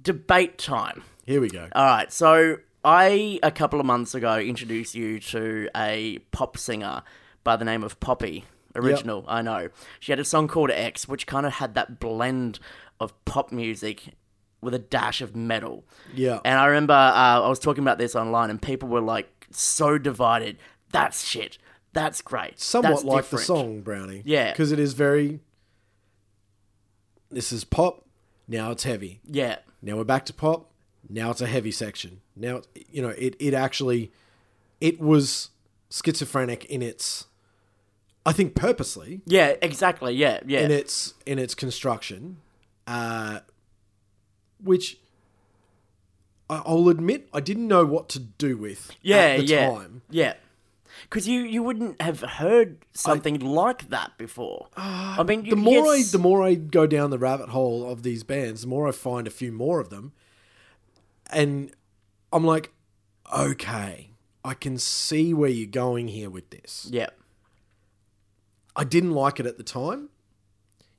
debate 0.08 0.58
time. 0.58 1.04
Here 1.26 1.42
we 1.42 1.50
go. 1.50 1.68
All 1.74 1.86
right, 1.86 2.12
so 2.12 2.58
I 2.84 3.40
a 3.44 3.52
couple 3.52 3.80
of 3.80 3.86
months 3.86 4.16
ago 4.16 4.40
introduced 4.40 4.96
you 4.96 5.20
to 5.20 5.70
a 5.76 6.20
pop 6.32 6.58
singer 6.58 7.04
by 7.44 7.58
the 7.58 7.66
name 7.66 7.84
of 7.84 8.00
Poppy. 8.00 8.46
Original, 8.76 9.26
I 9.28 9.42
know. 9.42 9.70
She 10.00 10.12
had 10.12 10.20
a 10.20 10.24
song 10.24 10.48
called 10.48 10.70
X, 10.70 11.08
which 11.08 11.26
kind 11.26 11.48
of 11.48 11.54
had 11.54 11.74
that 11.74 12.00
blend 12.00 12.60
of 13.00 13.14
pop 13.26 13.52
music 13.52 14.14
with 14.62 14.74
a 14.74 14.80
dash 14.80 15.20
of 15.20 15.36
metal. 15.36 15.84
Yeah. 16.14 16.40
And 16.46 16.60
I 16.60 16.68
remember 16.68 16.94
uh, 16.94 17.42
I 17.42 17.50
was 17.50 17.60
talking 17.60 17.84
about 17.84 17.98
this 17.98 18.16
online, 18.16 18.52
and 18.52 18.62
people 18.62 18.88
were 18.88 19.02
like 19.02 19.48
so 19.50 19.98
divided. 19.98 20.58
That's 20.92 21.26
shit. 21.26 21.58
That's 21.94 22.22
great. 22.22 22.60
somewhat 22.60 22.90
That's 22.90 23.04
like 23.04 23.30
the 23.30 23.40
song 23.40 23.82
Brownie. 23.82 24.22
Yeah. 24.26 24.52
because 24.52 24.72
it 24.72 24.80
is 24.80 24.94
very. 24.94 25.40
This 27.32 27.52
is 27.52 27.64
pop. 27.64 28.06
Now 28.48 28.72
it's 28.72 28.84
heavy. 28.84 29.20
Yeah. 29.26 29.58
Now 29.82 29.98
we're 29.98 30.04
back 30.04 30.26
to 30.26 30.34
pop. 30.34 30.70
Now 31.10 31.32
it's 31.32 31.42
a 31.42 31.48
heavy 31.48 31.72
section. 31.72 32.22
Now 32.36 32.62
you 32.90 33.02
know 33.02 33.10
it. 33.10 33.36
It 33.40 33.54
actually, 33.54 34.12
it 34.82 35.00
was 35.00 35.50
schizophrenic 35.90 36.66
in 36.66 36.82
its, 36.82 37.28
I 38.26 38.34
think 38.34 38.56
purposely 38.56 39.22
Yeah, 39.26 39.54
exactly. 39.62 40.14
Yeah, 40.14 40.42
yeah. 40.46 40.62
in 40.62 40.72
its 40.72 41.14
in 41.26 41.40
its 41.40 41.56
construction, 41.56 42.38
uh, 42.86 43.40
which 44.62 44.98
I'll 46.50 46.90
admit 46.90 47.28
I 47.34 47.40
didn't 47.40 47.68
know 47.68 47.86
what 47.86 48.10
to 48.10 48.20
do 48.20 48.58
with 48.58 48.92
yeah, 49.02 49.18
at 49.18 49.38
the 49.40 49.46
yeah. 49.46 49.70
time. 49.70 50.02
Yeah. 50.10 50.34
Because 51.04 51.28
you, 51.28 51.42
you 51.42 51.64
wouldn't 51.64 52.02
have 52.02 52.22
heard 52.22 52.86
something 52.94 53.40
like 53.40 53.90
that 53.90 54.18
before. 54.18 54.68
Ah, 54.78 55.20
I 55.20 55.24
mean, 55.24 55.46
you 55.46 55.52
the 55.52 55.56
more 55.56 55.96
yes, 55.96 56.14
I 56.14 56.18
the 56.18 56.22
more 56.22 56.44
I 56.44 56.56
go 56.56 56.88
down 56.88 57.10
the 57.10 57.18
rabbit 57.20 57.50
hole 57.50 57.90
of 57.90 58.04
these 58.04 58.24
bands, 58.24 58.62
the 58.62 58.68
more 58.68 58.88
I 58.88 58.92
find 58.92 59.28
a 59.28 59.32
few 59.32 59.52
more 59.52 59.80
of 59.80 59.90
them, 59.90 60.14
and 61.32 61.72
I'm 62.34 62.44
like, 62.46 62.72
okay, 63.36 64.12
I 64.44 64.54
can 64.54 64.78
see 64.78 65.34
where 65.34 65.50
you're 65.50 65.68
going 65.68 66.08
here 66.10 66.30
with 66.30 66.50
this. 66.50 66.88
yeah, 66.92 67.10
I 68.76 68.84
didn't 68.84 69.12
like 69.12 69.40
it 69.40 69.46
at 69.46 69.58
the 69.58 69.64
time. 69.64 70.10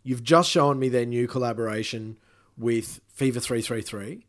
You've 0.03 0.23
just 0.23 0.51
shown 0.51 0.79
me 0.79 0.89
their 0.89 1.07
new 1.07 1.27
collaboration 1.27 2.19
with 2.57 3.01
Fever 3.09 3.41
Three 3.41 3.61
Three 3.63 3.83
Three. 3.83 4.27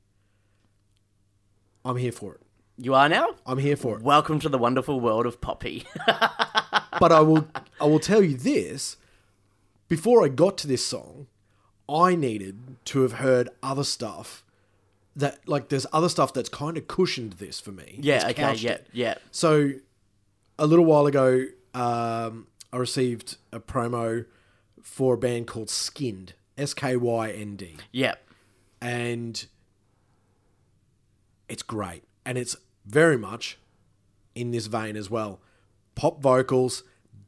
I'm 1.85 1.95
here 1.97 2.11
for 2.11 2.35
it. 2.35 2.41
You 2.81 2.93
are 2.93 3.09
now. 3.09 3.35
I'm 3.45 3.57
here 3.57 3.75
for 3.75 3.97
it. 3.97 4.03
Welcome 4.03 4.39
to 4.39 4.47
the 4.47 4.57
wonderful 4.57 5.01
world 5.01 5.25
of 5.25 5.41
Poppy. 5.41 5.85
but 6.07 7.11
I 7.11 7.19
will 7.19 7.45
I 7.81 7.85
will 7.85 7.99
tell 7.99 8.23
you 8.23 8.37
this. 8.37 8.95
Before 9.89 10.23
I 10.23 10.29
got 10.29 10.57
to 10.59 10.67
this 10.67 10.85
song, 10.85 11.27
I 11.89 12.15
needed 12.15 12.77
to 12.85 13.01
have 13.01 13.13
heard 13.13 13.49
other 13.61 13.83
stuff 13.83 14.45
that 15.13 15.45
like 15.45 15.67
there's 15.67 15.85
other 15.91 16.07
stuff 16.07 16.33
that's 16.33 16.47
kind 16.47 16.77
of 16.77 16.87
cushioned 16.87 17.33
this 17.33 17.59
for 17.59 17.71
me. 17.73 17.99
yeah, 18.01 18.15
It's 18.15 18.23
okay, 18.25 18.33
couched 18.35 18.63
yeah, 18.63 18.71
it. 18.71 18.87
yeah, 18.93 19.15
So 19.31 19.71
a 20.57 20.65
little 20.65 20.85
while 20.85 21.05
ago, 21.05 21.47
um, 21.73 22.47
I 22.71 22.77
received 22.77 23.35
a 23.51 23.59
promo 23.59 24.25
for 24.81 25.15
a 25.15 25.17
band 25.17 25.47
called 25.47 25.67
Skynd, 25.67 26.29
S 26.57 26.73
K 26.73 26.95
Y 26.95 27.31
N 27.31 27.57
D 27.57 27.75
yeah, 27.91 28.15
and 28.79 29.45
it's 31.49 31.63
great 31.63 32.03
and 32.25 32.37
it's 32.37 32.55
very 32.89 33.17
much 33.17 33.57
in 34.35 34.51
this 34.51 34.65
vein 34.67 34.95
as 34.95 35.09
well. 35.09 35.39
Pop 35.95 36.21
vocals 36.21 36.83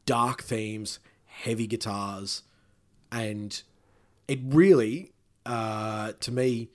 dark 0.06 0.41
themes 0.41 1.00
heavy 1.26 1.67
guitars 1.67 2.43
and 3.12 3.62
it 4.28 4.39
really 4.43 5.12
uh, 5.45 6.13
to 6.19 6.32
me 6.32 6.69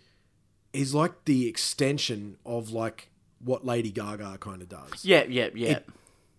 is 0.72 0.94
like 0.94 1.24
the 1.24 1.48
extension 1.48 2.36
of 2.44 2.70
like 2.70 3.10
what 3.40 3.64
lady 3.64 3.90
gaga 3.90 4.36
kind 4.38 4.62
of 4.62 4.68
does. 4.68 5.04
Yeah, 5.04 5.24
yeah, 5.28 5.48
yeah, 5.54 5.80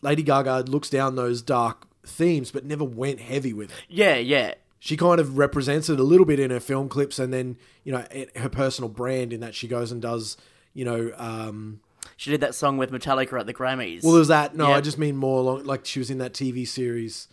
lady 0.01 0.23
gaga 0.23 0.63
looks 0.67 0.89
down 0.89 1.15
those 1.15 1.41
dark 1.41 1.87
themes 2.05 2.51
but 2.51 2.65
never 2.65 2.83
went 2.83 3.19
heavy 3.19 3.53
with 3.53 3.69
it. 3.71 3.75
Yeah, 3.89 4.15
yeah. 4.15 4.53
she 4.79 4.95
kind 4.95 5.19
of 5.19 5.37
represents 5.37 5.89
it 5.89 5.99
a 5.99 6.03
little 6.03 6.25
bit 6.25 6.39
in 6.39 6.51
her 6.51 6.59
film 6.59 6.87
clips 6.89 7.19
and 7.19 7.33
then 7.33 7.57
you 7.83 7.91
know 7.91 8.05
it, 8.11 8.35
her 8.37 8.49
personal 8.49 8.89
brand 8.89 9.33
in 9.33 9.39
that 9.41 9.55
she 9.55 9.67
goes 9.67 9.91
and 9.91 10.01
does 10.01 10.37
you 10.73 10.85
know 10.85 11.11
um 11.17 11.79
She 12.17 12.31
did 12.31 12.41
that 12.41 12.55
song 12.55 12.77
with 12.77 12.91
Metallica 12.91 13.39
at 13.39 13.45
the 13.45 13.53
Grammys. 13.53 14.03
well 14.03 14.13
there's 14.13 14.27
that 14.27 14.55
no 14.55 14.69
Yeah. 14.69 14.75
i 14.77 14.81
just 14.81 14.97
mean 14.97 15.15
more 15.15 15.39
along 15.39 15.63
like 15.65 15.85
she 15.85 15.99
was 15.99 16.09
in 16.09 16.17
that 16.17 16.33
tv 16.33 16.67
series 16.67 17.27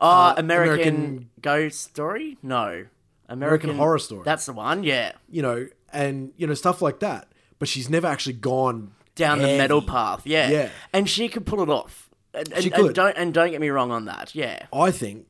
oh, 0.00 0.08
uh, 0.08 0.34
American, 0.36 0.94
American- 0.94 1.30
Ghost 1.40 1.82
Story? 1.84 2.38
No, 2.42 2.86
American, 3.28 3.76
Horror 3.76 3.98
Story. 3.98 4.22
That's 4.24 4.46
the 4.46 4.52
one. 4.52 4.84
Yeah, 4.84 5.12
you 5.30 5.42
know 5.42 5.66
and 5.92 6.32
you 6.36 6.46
know 6.46 6.54
stuff 6.54 6.80
like 6.82 7.00
that. 7.00 7.28
But 7.58 7.68
she's 7.68 7.88
never 7.88 8.06
actually 8.08 8.32
gone 8.34 8.92
down 9.14 9.38
the 9.38 9.56
metal 9.58 9.82
path. 9.82 10.22
Yeah, 10.26 10.50
Yeah. 10.50 10.68
and 10.92 11.08
she 11.08 11.28
could 11.28 11.46
pull 11.46 11.62
it 11.62 11.68
off. 11.68 12.10
And, 12.34 12.50
and, 12.52 12.64
She 12.64 12.70
and 12.72 12.94
don't 12.94 13.16
and 13.16 13.32
don't 13.34 13.50
get 13.50 13.60
me 13.60 13.68
wrong 13.70 13.90
on 13.90 14.06
that. 14.06 14.34
Yeah. 14.34 14.66
I 14.72 14.90
think 14.90 15.26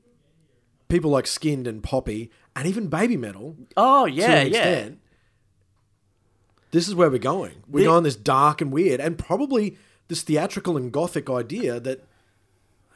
people 0.89 1.11
like 1.11 1.25
Skynd 1.25 1.67
and 1.67 1.83
Poppy 1.83 2.31
and 2.55 2.67
even 2.67 2.87
Baby 2.89 3.17
Metal 3.17 3.57
Oh 3.77 4.07
yeah, 4.07 4.43
yeah. 4.43 4.59
extent. 4.65 4.99
This 6.73 6.89
is 6.89 6.95
where 6.95 7.09
we're 7.11 7.19
going. 7.19 7.63
We're 7.69 7.85
going 7.85 8.03
this 8.03 8.17
dark 8.17 8.61
and 8.61 8.73
weird, 8.73 9.01
and 9.01 9.17
probably 9.19 9.79
this 10.09 10.23
theatrical 10.23 10.77
and 10.77 10.91
gothic 10.91 11.31
idea 11.31 11.79
that 11.81 12.05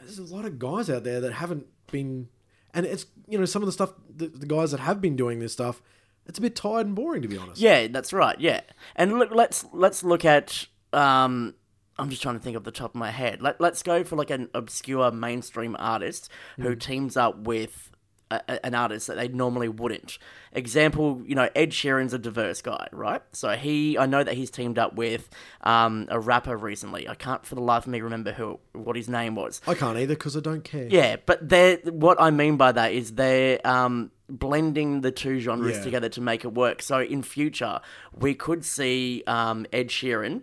there's 0.00 0.18
a 0.18 0.34
lot 0.34 0.44
of 0.44 0.58
guys 0.58 0.90
out 0.90 1.04
there 1.04 1.20
that 1.20 1.32
haven't 1.34 1.66
been, 1.90 2.28
and 2.74 2.84
it's 2.86 3.06
you 3.28 3.38
know 3.38 3.44
some 3.44 3.62
of 3.62 3.66
the 3.66 3.72
stuff 3.72 3.92
the, 4.14 4.26
the 4.28 4.46
guys 4.46 4.70
that 4.72 4.80
have 4.80 5.00
been 5.00 5.14
doing 5.16 5.38
this 5.38 5.52
stuff, 5.52 5.82
it's 6.26 6.38
a 6.38 6.42
bit 6.42 6.56
tired 6.56 6.86
and 6.86 6.94
boring 6.96 7.22
to 7.22 7.28
be 7.28 7.36
honest. 7.38 7.60
Yeah, 7.60 7.86
that's 7.88 8.12
right. 8.12 8.38
Yeah, 8.40 8.62
and 8.96 9.18
look, 9.18 9.30
let's 9.32 9.64
let's 9.72 10.02
look 10.02 10.24
at. 10.24 10.66
Um, 10.92 11.54
I'm 11.98 12.10
just 12.10 12.22
trying 12.22 12.34
to 12.36 12.40
think 12.42 12.56
off 12.56 12.64
the 12.64 12.70
top 12.70 12.90
of 12.90 12.98
my 12.98 13.10
head. 13.10 13.40
Let 13.40 13.60
Let's 13.60 13.82
go 13.82 14.04
for 14.04 14.16
like 14.16 14.30
an 14.30 14.48
obscure 14.54 15.10
mainstream 15.10 15.76
artist 15.78 16.28
who 16.56 16.76
Mm. 16.76 16.80
teams 16.80 17.16
up 17.16 17.38
with 17.38 17.90
a, 18.30 18.64
an 18.66 18.74
artist 18.74 19.06
that 19.06 19.16
they 19.16 19.28
normally 19.28 19.68
wouldn't. 19.68 20.18
Example, 20.52 21.22
you 21.26 21.34
know, 21.34 21.48
Ed 21.54 21.70
Sheeran's 21.70 22.12
a 22.14 22.18
diverse 22.18 22.62
guy, 22.62 22.88
right? 22.92 23.22
So 23.32 23.50
he, 23.50 23.98
I 23.98 24.06
know 24.06 24.24
that 24.24 24.34
he's 24.34 24.50
teamed 24.50 24.78
up 24.78 24.94
with 24.94 25.28
um, 25.62 26.06
a 26.10 26.18
rapper 26.18 26.56
recently. 26.56 27.08
I 27.08 27.14
can't 27.14 27.44
for 27.44 27.54
the 27.54 27.60
life 27.60 27.84
of 27.84 27.92
me 27.92 28.00
remember 28.00 28.32
who 28.32 28.58
what 28.72 28.96
his 28.96 29.08
name 29.08 29.34
was. 29.34 29.60
I 29.66 29.74
can't 29.74 29.98
either 29.98 30.14
because 30.14 30.36
I 30.36 30.40
don't 30.40 30.64
care. 30.64 30.88
Yeah, 30.88 31.16
but 31.26 31.46
they're 31.48 31.76
what 31.84 32.20
I 32.20 32.30
mean 32.30 32.56
by 32.56 32.72
that 32.72 32.92
is 32.92 33.12
they're 33.12 33.64
um, 33.66 34.10
blending 34.28 35.02
the 35.02 35.12
two 35.12 35.38
genres 35.40 35.76
Yeah. 35.76 35.82
together 35.84 36.08
to 36.10 36.20
make 36.20 36.44
it 36.44 36.54
work. 36.54 36.82
So 36.82 37.00
in 37.00 37.22
future, 37.22 37.80
we 38.14 38.34
could 38.34 38.64
see 38.64 39.22
um, 39.26 39.66
Ed 39.72 39.88
Sheeran 39.88 40.42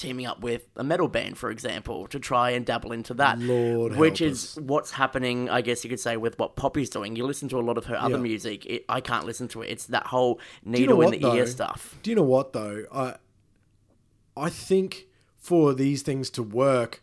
teaming 0.00 0.26
up 0.26 0.40
with 0.40 0.66
a 0.76 0.82
metal 0.84 1.08
band, 1.08 1.36
for 1.38 1.50
example, 1.50 2.06
to 2.08 2.18
try 2.18 2.50
and 2.50 2.64
dabble 2.66 2.92
into 2.92 3.14
that. 3.14 3.38
Lord 3.38 3.96
which 3.96 4.20
is 4.20 4.56
what's 4.60 4.90
happening, 4.92 5.48
I 5.50 5.60
guess 5.60 5.84
you 5.84 5.90
could 5.90 6.00
say, 6.00 6.16
with 6.16 6.38
what 6.38 6.56
Poppy's 6.56 6.90
doing. 6.90 7.16
You 7.16 7.26
listen 7.26 7.48
to 7.50 7.58
a 7.58 7.60
lot 7.60 7.76
of 7.78 7.84
her 7.86 7.96
other 7.96 8.16
Yeah. 8.16 8.22
music. 8.22 8.66
It, 8.66 8.84
I 8.88 9.00
can't 9.00 9.26
listen 9.26 9.48
to 9.48 9.62
it. 9.62 9.68
It's 9.70 9.86
that 9.86 10.06
whole 10.06 10.34
Do 10.34 10.40
you 10.80 10.86
know 10.86 10.94
needle 10.94 10.96
what, 10.98 11.14
in 11.14 11.20
the 11.22 11.34
ear 11.34 11.46
stuff. 11.46 11.96
Do 12.02 12.10
you 12.10 12.16
know 12.16 12.22
what 12.22 12.52
though? 12.52 12.84
I 12.92 13.16
I 14.36 14.48
think 14.48 15.06
for 15.36 15.74
these 15.74 16.02
things 16.02 16.30
to 16.30 16.42
work 16.42 17.02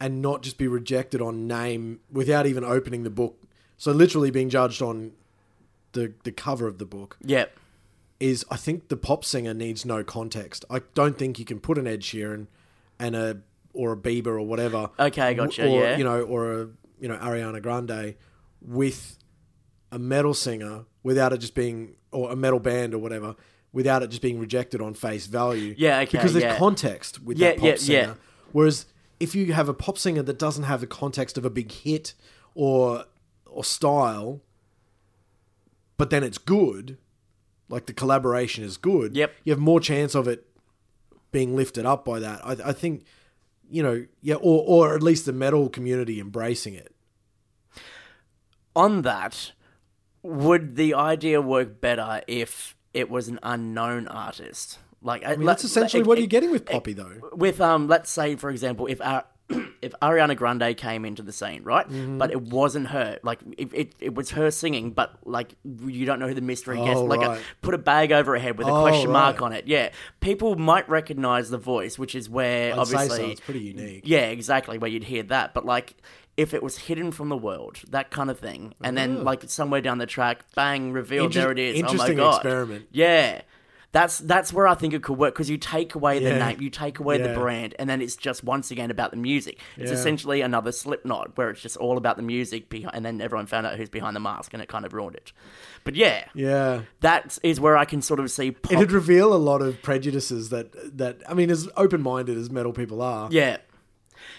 and 0.00 0.20
not 0.20 0.42
just 0.42 0.58
be 0.58 0.68
rejected 0.68 1.20
on 1.22 1.46
name 1.46 2.00
without 2.12 2.46
even 2.46 2.62
opening 2.64 3.02
the 3.02 3.10
book, 3.10 3.42
so 3.78 3.92
literally 3.92 4.30
being 4.30 4.48
judged 4.50 4.82
on 4.82 5.12
the 5.92 6.12
the 6.24 6.32
cover 6.32 6.66
of 6.66 6.78
the 6.78 6.84
book 6.84 7.16
Yeah. 7.24 7.46
Is 8.20 8.44
I 8.50 8.56
think 8.56 8.88
the 8.88 8.96
pop 8.96 9.24
singer 9.24 9.52
needs 9.54 9.84
no 9.84 10.02
context. 10.04 10.64
I 10.70 10.80
don't 10.94 11.18
think 11.18 11.38
you 11.38 11.44
can 11.44 11.60
put 11.60 11.78
an 11.78 11.86
Ed 11.86 12.00
Sheeran 12.00 12.46
and 12.98 13.14
a 13.16 13.38
or 13.72 13.92
a 13.92 13.96
Bieber 13.96 14.28
or 14.28 14.42
whatever. 14.42 14.90
Okay, 14.98 15.34
gotcha, 15.34 15.66
Or 15.68 15.82
yeah. 15.82 15.96
you 15.98 16.04
know, 16.04 16.22
or 16.22 16.52
a 16.52 16.68
you 16.98 17.08
know 17.08 17.16
Ariana 17.16 17.60
Grande 17.62 18.14
with 18.62 19.18
a 19.92 19.98
metal 19.98 20.34
singer 20.34 20.84
without 21.02 21.32
it 21.32 21.38
just 21.38 21.54
being 21.54 21.96
or 22.10 22.30
a 22.32 22.36
metal 22.36 22.58
band 22.58 22.94
or 22.94 22.98
whatever 22.98 23.36
without 23.72 24.02
it 24.02 24.08
just 24.08 24.22
being 24.22 24.38
rejected 24.38 24.80
on 24.80 24.94
face 24.94 25.26
value. 25.26 25.74
Yeah, 25.76 25.98
okay, 26.00 26.16
Because 26.16 26.32
there's 26.32 26.44
yeah. 26.44 26.56
context 26.58 27.22
with 27.22 27.38
Yeah, 27.38 27.48
that 27.50 27.56
pop 27.58 27.66
yeah, 27.66 27.76
singer. 27.76 27.98
yeah. 27.98 28.14
Whereas 28.52 28.86
if 29.20 29.34
you 29.34 29.52
have 29.52 29.68
a 29.68 29.74
pop 29.74 29.98
singer 29.98 30.22
that 30.22 30.38
doesn't 30.38 30.64
have 30.64 30.80
the 30.80 30.86
context 30.86 31.36
of 31.36 31.44
a 31.44 31.50
big 31.50 31.70
hit 31.70 32.14
or 32.54 33.04
or 33.44 33.62
style, 33.64 34.40
but 35.98 36.10
then 36.10 36.22
it's 36.24 36.38
good, 36.38 36.96
like 37.68 37.86
the 37.86 37.92
collaboration 37.92 38.64
is 38.64 38.76
good. 38.76 39.16
Yep. 39.16 39.32
You 39.44 39.52
have 39.52 39.60
more 39.60 39.80
chance 39.80 40.14
of 40.14 40.28
it 40.28 40.46
being 41.32 41.56
lifted 41.56 41.84
up 41.84 42.04
by 42.04 42.20
that. 42.20 42.40
I, 42.44 42.70
I 42.70 42.72
think, 42.72 43.04
you 43.68 43.82
know, 43.82 44.06
yeah, 44.22 44.36
or 44.36 44.62
or 44.66 44.94
at 44.94 45.02
least 45.02 45.26
the 45.26 45.32
metal 45.32 45.68
community 45.68 46.20
embracing 46.20 46.74
it. 46.74 46.94
on 48.76 49.02
that, 49.02 49.52
would 50.22 50.76
the 50.76 50.94
idea 50.94 51.40
work 51.40 51.80
better 51.80 52.22
if 52.28 52.76
it 52.92 53.10
was 53.10 53.26
an 53.26 53.40
unknown 53.42 54.06
artist? 54.06 54.78
Like, 55.02 55.24
I 55.24 55.36
mean, 55.36 55.46
that's 55.46 55.64
essentially 55.64 56.02
what 56.02 56.18
you're 56.18 56.26
getting 56.26 56.50
with 56.50 56.66
Poppy, 56.66 56.92
though. 56.92 57.20
With 57.32 57.60
um, 57.60 57.88
let's 57.88 58.10
say 58.10 58.36
for 58.36 58.50
example, 58.50 58.86
if 58.86 59.00
Ar- 59.00 59.26
if 59.82 59.92
Ariana 60.02 60.36
Grande 60.36 60.76
came 60.76 61.04
into 61.04 61.22
the 61.22 61.32
scene, 61.32 61.62
right, 61.62 61.88
Mm-hmm. 61.88 62.18
but 62.18 62.30
it 62.32 62.42
wasn't 62.42 62.88
her, 62.88 63.18
like 63.22 63.40
it, 63.56 63.72
it, 63.72 63.94
it 64.00 64.14
was 64.14 64.30
her 64.30 64.50
singing, 64.50 64.90
but 64.90 65.16
like 65.24 65.54
you 65.86 66.04
don't 66.04 66.18
know 66.18 66.28
who 66.28 66.34
the 66.34 66.40
mystery 66.40 66.76
guest, 66.78 66.96
Oh, 66.98 67.04
like 67.04 67.22
a, 67.22 67.40
put 67.62 67.74
a 67.74 67.78
bag 67.78 68.10
over 68.12 68.32
her 68.32 68.38
head 68.38 68.58
with 68.58 68.66
a 68.66 68.72
Oh, 68.72 68.82
question 68.82 69.10
mark 69.10 69.40
right. 69.40 69.46
on 69.46 69.52
it. 69.52 69.66
Yeah, 69.68 69.90
people 70.20 70.56
might 70.56 70.88
recognize 70.88 71.50
the 71.50 71.58
voice, 71.58 71.98
which 71.98 72.14
is 72.14 72.28
where 72.28 72.72
I'd 72.72 72.78
obviously 72.78 73.16
so. 73.16 73.26
It's 73.26 73.40
pretty 73.40 73.60
unique. 73.60 74.02
yeah, 74.04 74.26
exactly, 74.26 74.78
where 74.78 74.90
you'd 74.90 75.04
hear 75.04 75.22
that. 75.24 75.54
But 75.54 75.64
like, 75.64 75.96
if 76.36 76.52
it 76.52 76.62
was 76.62 76.76
hidden 76.78 77.12
from 77.12 77.28
the 77.28 77.36
world, 77.36 77.78
that 77.88 78.10
kind 78.10 78.30
of 78.30 78.38
thing, 78.38 78.74
and 78.82 78.96
then 78.98 79.22
like 79.24 79.48
somewhere 79.48 79.80
down 79.80 79.98
the 79.98 80.06
track, 80.06 80.44
bang, 80.54 80.92
revealed, 80.92 81.26
Inter- 81.26 81.40
there 81.40 81.52
it 81.52 81.58
is. 81.58 81.78
Oh 81.78 81.82
my 81.82 81.88
interesting 81.92 82.16
god! 82.16 82.34
experiment. 82.36 82.86
Yeah, 82.90 83.42
that's 83.92 84.18
that's 84.18 84.52
where 84.52 84.66
I 84.66 84.74
think 84.74 84.92
it 84.92 85.02
could 85.02 85.16
work 85.16 85.34
because 85.34 85.48
you 85.48 85.56
take 85.56 85.94
away 85.94 86.18
the 86.18 86.30
Yeah. 86.30 86.48
name, 86.48 86.60
you 86.60 86.68
take 86.70 86.98
away 86.98 87.18
the 87.18 87.32
brand, 87.32 87.74
and 87.78 87.88
then 87.88 88.02
it's 88.02 88.16
just 88.16 88.44
once 88.44 88.70
again 88.70 88.90
about 88.90 89.10
the 89.10 89.16
music. 89.16 89.60
It's 89.76 89.90
Yeah. 89.90 89.96
essentially 89.96 90.40
another 90.42 90.72
Slipknot 90.72 91.36
where 91.36 91.50
it's 91.50 91.62
just 91.62 91.76
all 91.78 91.96
about 91.96 92.16
the 92.16 92.22
music, 92.22 92.68
behind, 92.68 92.94
and 92.94 93.04
then 93.06 93.20
everyone 93.20 93.46
found 93.46 93.66
out 93.66 93.76
who's 93.76 93.88
behind 93.88 94.14
the 94.14 94.20
mask, 94.20 94.52
and 94.52 94.62
it 94.62 94.68
kind 94.68 94.84
of 94.84 94.92
ruined 94.92 95.16
it. 95.16 95.32
But 95.84 95.94
yeah, 95.96 96.24
Yeah. 96.34 96.82
that 97.00 97.38
is 97.42 97.58
where 97.60 97.76
I 97.76 97.84
can 97.84 98.02
sort 98.02 98.20
of 98.20 98.30
see. 98.30 98.50
Pop- 98.50 98.72
It'd 98.72 98.92
reveal 98.92 99.32
a 99.32 99.36
lot 99.38 99.62
of 99.62 99.80
prejudices 99.82 100.50
that 100.50 100.98
that 100.98 101.22
I 101.28 101.34
mean, 101.34 101.50
as 101.50 101.68
open 101.76 102.02
minded 102.02 102.36
as 102.36 102.50
metal 102.50 102.72
people 102.72 103.00
are. 103.00 103.28
yeah, 103.30 103.58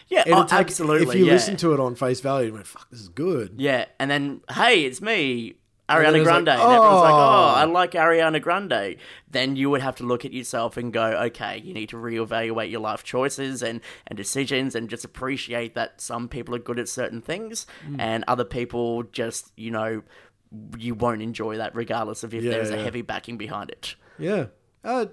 yeah, 0.10 0.24
oh, 0.28 0.44
take- 0.44 0.60
absolutely. 0.60 1.08
If 1.08 1.16
you 1.16 1.26
yeah. 1.26 1.34
listen 1.34 1.58
to 1.58 1.74
it 1.74 1.80
on 1.80 1.96
face 1.96 2.20
value, 2.22 2.48
and 2.48 2.54
went, 2.56 2.68
"Fuck, 2.68 2.90
this 2.90 3.02
is 3.02 3.10
good." 3.10 3.56
Yeah, 3.58 3.86
and 4.00 4.10
then 4.12 4.42
hey, 4.52 4.84
it's 4.86 5.02
me, 5.02 5.56
Ariana 5.90 6.08
it's 6.20 6.26
like, 6.28 6.44
Grande. 6.46 6.50
and 6.50 6.60
everyone's 6.62 7.02
like, 7.02 7.14
"Oh." 7.14 7.18
oh, 7.18 7.54
I 7.56 7.64
like 7.66 7.92
Ariana 7.92 8.42
Grande. 8.42 8.98
Then 9.30 9.56
you 9.56 9.70
would 9.70 9.82
have 9.82 9.96
to 9.98 10.04
look 10.04 10.26
at 10.26 10.34
yourself 10.34 10.76
and 10.78 10.92
go, 10.92 11.06
okay, 11.28 11.60
you 11.64 11.74
need 11.74 11.90
to 11.90 11.96
reevaluate 11.96 12.70
your 12.70 12.82
life 12.82 13.04
choices 13.04 13.64
and, 13.64 13.80
and 14.08 14.18
decisions 14.18 14.76
and 14.76 14.90
just 14.90 15.06
appreciate 15.06 15.76
that 15.76 16.02
some 16.02 16.28
people 16.28 16.54
are 16.56 16.60
good 16.60 16.80
at 16.80 16.90
certain 16.90 17.22
things 17.22 17.66
Mm. 17.88 17.96
and 18.00 18.24
other 18.28 18.44
people 18.44 19.04
just, 19.04 19.52
you 19.56 19.72
know, 19.72 20.02
you 20.78 20.94
won't 20.96 21.22
enjoy 21.22 21.58
that 21.58 21.76
regardless 21.76 22.24
of 22.24 22.34
if 22.34 22.44
Yeah, 22.44 22.52
there's 22.52 22.70
a 22.70 22.78
heavy 22.82 23.02
backing 23.02 23.38
behind 23.38 23.70
it. 23.70 23.96
Yeah. 24.18 24.46
Uh, 24.84 25.08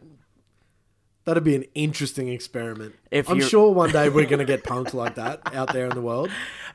that'd 1.25 1.45
be 1.45 1.55
an 1.57 1.65
interesting 1.75 2.29
experiment. 2.29 2.95
If 3.11 3.31
I'm 3.31 3.37
you're- 3.39 3.49
sure 3.49 3.73
one 3.73 3.91
day 3.91 4.09
we're 4.09 4.27
going 4.29 4.39
to 4.41 4.45
get 4.45 4.65
punked 4.65 4.95
like 4.95 5.15
that 5.17 5.41
out 5.55 5.73
there 5.73 5.87
in 5.87 5.95
the 5.95 6.03
world. 6.03 6.31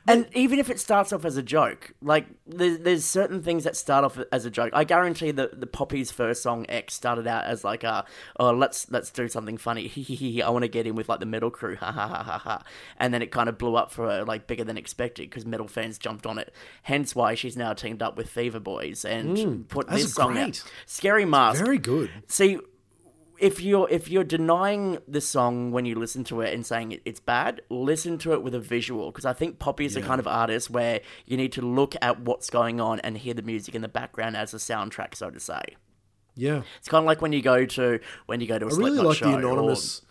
And 0.08 0.26
even 0.32 0.58
if 0.58 0.70
it 0.70 0.80
starts 0.80 1.12
off 1.12 1.26
as 1.26 1.36
a 1.36 1.42
joke, 1.42 1.92
like 2.00 2.26
there's, 2.46 2.78
there's 2.78 3.04
certain 3.04 3.42
things 3.42 3.64
that 3.64 3.76
start 3.76 4.02
off 4.02 4.18
as 4.32 4.46
a 4.46 4.50
joke. 4.50 4.70
I 4.72 4.84
guarantee 4.84 5.30
that 5.32 5.60
the 5.60 5.66
Poppy's 5.66 6.10
first 6.10 6.42
song 6.42 6.64
X 6.70 6.94
started 6.94 7.26
out 7.26 7.44
as 7.44 7.64
like 7.64 7.84
a 7.84 8.06
oh 8.38 8.50
let's 8.50 8.90
let's 8.90 9.10
do 9.10 9.28
something 9.28 9.58
funny. 9.58 9.92
I 10.44 10.48
want 10.48 10.62
to 10.62 10.68
get 10.68 10.86
in 10.86 10.94
with 10.94 11.10
like 11.10 11.20
the 11.20 11.26
metal 11.26 11.50
crew. 11.50 11.76
Ha 11.76 11.92
ha 11.92 12.08
ha 12.08 12.22
ha 12.22 12.38
ha. 12.38 12.62
And 12.96 13.12
then 13.12 13.20
it 13.20 13.30
kind 13.30 13.50
of 13.50 13.58
blew 13.58 13.76
up 13.76 13.92
for 13.92 14.08
her 14.08 14.24
like 14.24 14.46
bigger 14.46 14.64
than 14.64 14.78
expected 14.78 15.28
because 15.28 15.44
metal 15.44 15.68
fans 15.68 15.98
jumped 15.98 16.26
on 16.26 16.38
it. 16.38 16.54
Hence 16.82 17.14
why 17.14 17.34
she's 17.34 17.56
now 17.58 17.74
teamed 17.74 18.00
up 18.02 18.16
with 18.16 18.30
Fever 18.30 18.58
Boys 18.58 19.04
and 19.04 19.36
mm, 19.36 19.68
put 19.68 19.86
that's 19.86 20.04
this 20.04 20.14
song 20.14 20.32
great. 20.32 20.42
out. 20.62 20.64
Scary 20.86 21.26
Mask. 21.26 21.62
Very 21.62 21.78
good. 21.78 22.10
See, 22.26 22.58
if 23.40 23.60
you're 23.62 23.88
if 23.90 24.08
you're 24.10 24.24
denying 24.24 24.98
the 25.08 25.20
song 25.20 25.72
when 25.72 25.84
you 25.86 25.94
listen 25.94 26.24
to 26.24 26.40
it 26.42 26.52
and 26.54 26.64
saying 26.64 26.92
it, 26.92 27.02
it's 27.04 27.20
bad, 27.20 27.62
listen 27.70 28.18
to 28.18 28.32
it 28.34 28.42
with 28.42 28.54
a 28.54 28.60
visual 28.60 29.10
because 29.10 29.24
I 29.24 29.32
think 29.32 29.58
Poppy 29.58 29.84
is 29.86 29.94
the 29.94 30.02
kind 30.02 30.20
of 30.20 30.26
artist 30.26 30.70
where 30.70 31.00
you 31.26 31.36
need 31.36 31.52
to 31.52 31.62
look 31.62 31.94
at 32.02 32.20
what's 32.20 32.50
going 32.50 32.80
on 32.80 33.00
and 33.00 33.16
hear 33.18 33.34
the 33.34 33.42
music 33.42 33.74
in 33.74 33.82
the 33.82 33.88
background 33.88 34.36
as 34.36 34.52
a 34.54 34.58
soundtrack, 34.58 35.14
so 35.14 35.30
to 35.30 35.40
say. 35.40 35.60
Yeah. 36.36 36.62
It's 36.78 36.88
kind 36.88 37.02
of 37.02 37.06
like 37.06 37.20
when 37.22 37.32
you 37.32 37.42
go 37.42 37.64
to 37.66 37.98
when 38.26 38.40
you 38.40 38.46
go 38.46 38.58
to 38.58 38.66
a 38.66 38.72
I 38.74 38.76
really 38.76 38.98
like 38.98 39.18
the 39.18 39.32
or- 39.32 39.38
anonymous 39.38 40.02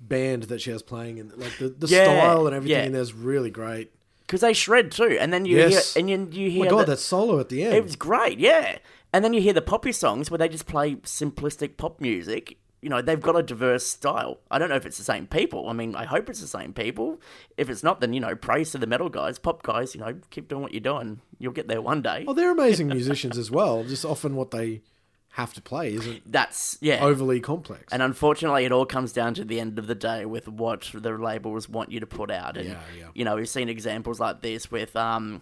band 0.00 0.44
that 0.44 0.60
she 0.60 0.70
has 0.70 0.82
playing 0.82 1.18
and 1.18 1.32
like 1.36 1.56
the, 1.58 1.68
the 1.70 1.86
Yeah, 1.86 2.04
style 2.04 2.46
and 2.46 2.54
everything 2.54 2.78
yeah. 2.78 2.84
in 2.84 2.92
there 2.92 3.00
is 3.02 3.14
really 3.14 3.50
great. 3.50 3.90
because 4.26 4.40
they 4.42 4.52
shred 4.52 4.90
too, 4.90 5.16
and 5.20 5.32
then 5.32 5.46
you 5.46 5.56
Yes. 5.56 5.94
hear 5.94 6.00
and 6.00 6.10
you, 6.10 6.18
you 6.42 6.48
Oh 6.48 6.50
hear 6.52 6.64
my 6.64 6.70
god, 6.70 6.80
the- 6.86 6.92
that 6.92 6.98
solo 6.98 7.40
at 7.40 7.48
the 7.48 7.64
end. 7.64 7.74
It 7.74 7.82
was 7.82 7.96
great, 7.96 8.38
yeah. 8.38 8.78
And 9.12 9.24
then 9.24 9.32
you 9.32 9.40
hear 9.40 9.52
the 9.52 9.62
poppy 9.62 9.92
songs 9.92 10.30
where 10.30 10.38
they 10.38 10.48
just 10.48 10.66
play 10.66 10.96
simplistic 10.96 11.76
pop 11.76 12.00
music. 12.00 12.56
You 12.84 12.90
know, 12.90 13.00
they've 13.00 13.20
got 13.20 13.34
a 13.34 13.42
diverse 13.42 13.86
style. 13.86 14.40
I 14.50 14.58
don't 14.58 14.68
know 14.68 14.76
if 14.76 14.84
it's 14.84 14.98
the 14.98 15.04
same 15.04 15.26
people. 15.26 15.70
I 15.70 15.72
mean, 15.72 15.96
I 15.96 16.04
hope 16.04 16.28
it's 16.28 16.42
the 16.42 16.46
same 16.46 16.74
people. 16.74 17.18
If 17.56 17.70
it's 17.70 17.82
not, 17.82 18.02
then, 18.02 18.12
you 18.12 18.20
know, 18.20 18.36
praise 18.36 18.72
to 18.72 18.78
the 18.78 18.86
metal 18.86 19.08
guys, 19.08 19.38
pop 19.38 19.62
guys, 19.62 19.94
you 19.94 20.02
know, 20.02 20.16
keep 20.28 20.48
doing 20.48 20.60
what 20.60 20.72
you're 20.74 20.80
doing. 20.82 21.22
You'll 21.38 21.54
get 21.54 21.66
there 21.66 21.80
one 21.80 22.02
day. 22.02 22.26
Oh, 22.28 22.34
they're 22.34 22.50
amazing 22.50 22.88
musicians 22.88 23.38
as 23.38 23.50
well. 23.50 23.84
Just 23.84 24.04
often 24.04 24.36
what 24.36 24.50
they 24.50 24.82
have 25.30 25.54
to 25.54 25.62
play 25.62 25.94
isn't 25.94 26.30
That's, 26.30 26.76
yeah. 26.82 27.02
overly 27.02 27.40
complex. 27.40 27.90
And 27.90 28.02
unfortunately, 28.02 28.66
it 28.66 28.70
all 28.72 28.84
comes 28.86 29.12
down 29.12 29.32
to 29.34 29.44
the 29.46 29.60
end 29.60 29.78
of 29.78 29.86
the 29.86 29.94
day 29.94 30.26
with 30.26 30.46
what 30.46 30.90
the 30.92 31.16
labels 31.16 31.68
want 31.68 31.90
you 31.90 32.00
to 32.00 32.06
put 32.06 32.30
out. 32.30 32.58
And, 32.58 32.68
Yeah, 32.68 32.80
yeah. 32.98 33.06
you 33.14 33.24
know, 33.24 33.36
we've 33.36 33.48
seen 33.48 33.70
examples 33.70 34.20
like 34.20 34.42
this 34.42 34.70
with 34.70 34.94
um, 34.94 35.40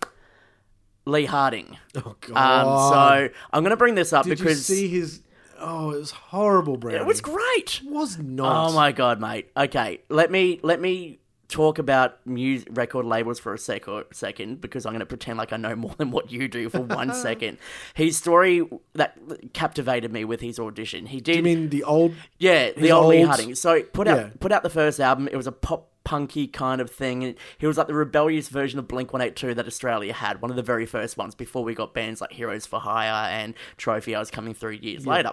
Lee 1.05 1.25
Harding. 1.27 1.77
oh 1.97 2.15
god. 2.21 2.37
Um, 2.37 2.93
so 3.29 3.35
I'm 3.53 3.63
going 3.65 3.71
to 3.71 3.77
bring 3.77 3.97
this 3.97 4.13
up 4.13 4.25
Did 4.25 4.39
because. 4.39 4.71
you 4.71 4.77
see 4.77 4.89
his 4.89 5.23
Oh, 5.63 5.91
it 5.93 5.99
was 5.99 6.11
horrible, 6.11 6.77
Brownie. 6.77 6.99
It 6.99 7.07
was 7.07 7.21
great. 7.21 7.81
It 7.85 7.91
was 7.91 8.19
not. 8.19 8.71
Oh 8.71 8.73
my 8.75 8.93
god, 8.93 9.21
mate. 9.21 9.51
Okay, 9.57 10.01
let 10.09 10.31
me 10.31 10.59
let 10.63 10.81
me 10.81 11.19
talk 11.49 11.79
about 11.79 12.19
music 12.27 12.67
record 12.73 13.05
labels 13.05 13.39
for 13.39 13.53
a 13.53 13.59
sec 13.59 13.85
second 14.11 14.59
because 14.63 14.87
I'm 14.87 14.93
going 14.93 15.01
to 15.01 15.07
pretend 15.07 15.37
like 15.37 15.53
I 15.53 15.59
know 15.59 15.77
more 15.85 15.95
than 15.99 16.11
what 16.11 16.33
you 16.33 16.49
do 16.49 16.69
for 16.69 16.81
one 16.81 17.13
second. 17.29 17.59
His 17.95 18.17
story 18.17 18.67
that 18.95 19.19
captivated 19.53 20.13
me 20.13 20.25
with 20.25 20.41
his 20.41 20.59
audition. 20.59 21.07
He 21.07 21.21
did. 21.21 21.37
You 21.37 21.43
mean 21.43 21.69
the 21.69 21.85
old? 21.85 22.15
Yeah, 22.39 22.73
the 22.73 22.81
his 22.81 22.91
old 22.91 23.09
Lee 23.11 23.19
old- 23.21 23.29
Harding. 23.29 23.55
So 23.55 23.83
put 23.83 24.09
out 24.09 24.17
Yeah. 24.19 24.31
put 24.41 24.51
out 24.53 24.63
the 24.63 24.71
first 24.71 24.99
album. 24.99 25.29
It 25.29 25.37
was 25.37 25.47
a 25.47 25.53
pop 25.53 25.91
punky 26.05 26.49
kind 26.49 26.81
of 26.81 26.91
thing. 26.91 27.37
He 27.59 27.67
was 27.67 27.79
like 27.79 27.87
the 27.87 27.95
rebellious 27.95 28.49
version 28.49 28.79
of 28.81 28.89
Blink 28.89 29.13
One 29.13 29.23
Eight 29.23 29.37
Two 29.37 29.55
that 29.55 29.67
Australia 29.67 30.13
had. 30.13 30.43
One 30.43 30.51
of 30.51 30.57
the 30.57 30.63
very 30.63 30.87
first 30.87 31.17
ones 31.17 31.35
before 31.37 31.63
we 31.63 31.75
got 31.75 31.95
bands 31.95 32.21
like 32.21 32.33
Heroes 32.33 32.67
for 32.67 32.81
Hire 32.81 33.31
and 33.31 33.55
Trophy. 33.77 34.15
I 34.17 34.19
was 34.19 34.31
coming 34.31 34.55
through 34.55 34.73
years 34.73 35.07
later. 35.07 35.33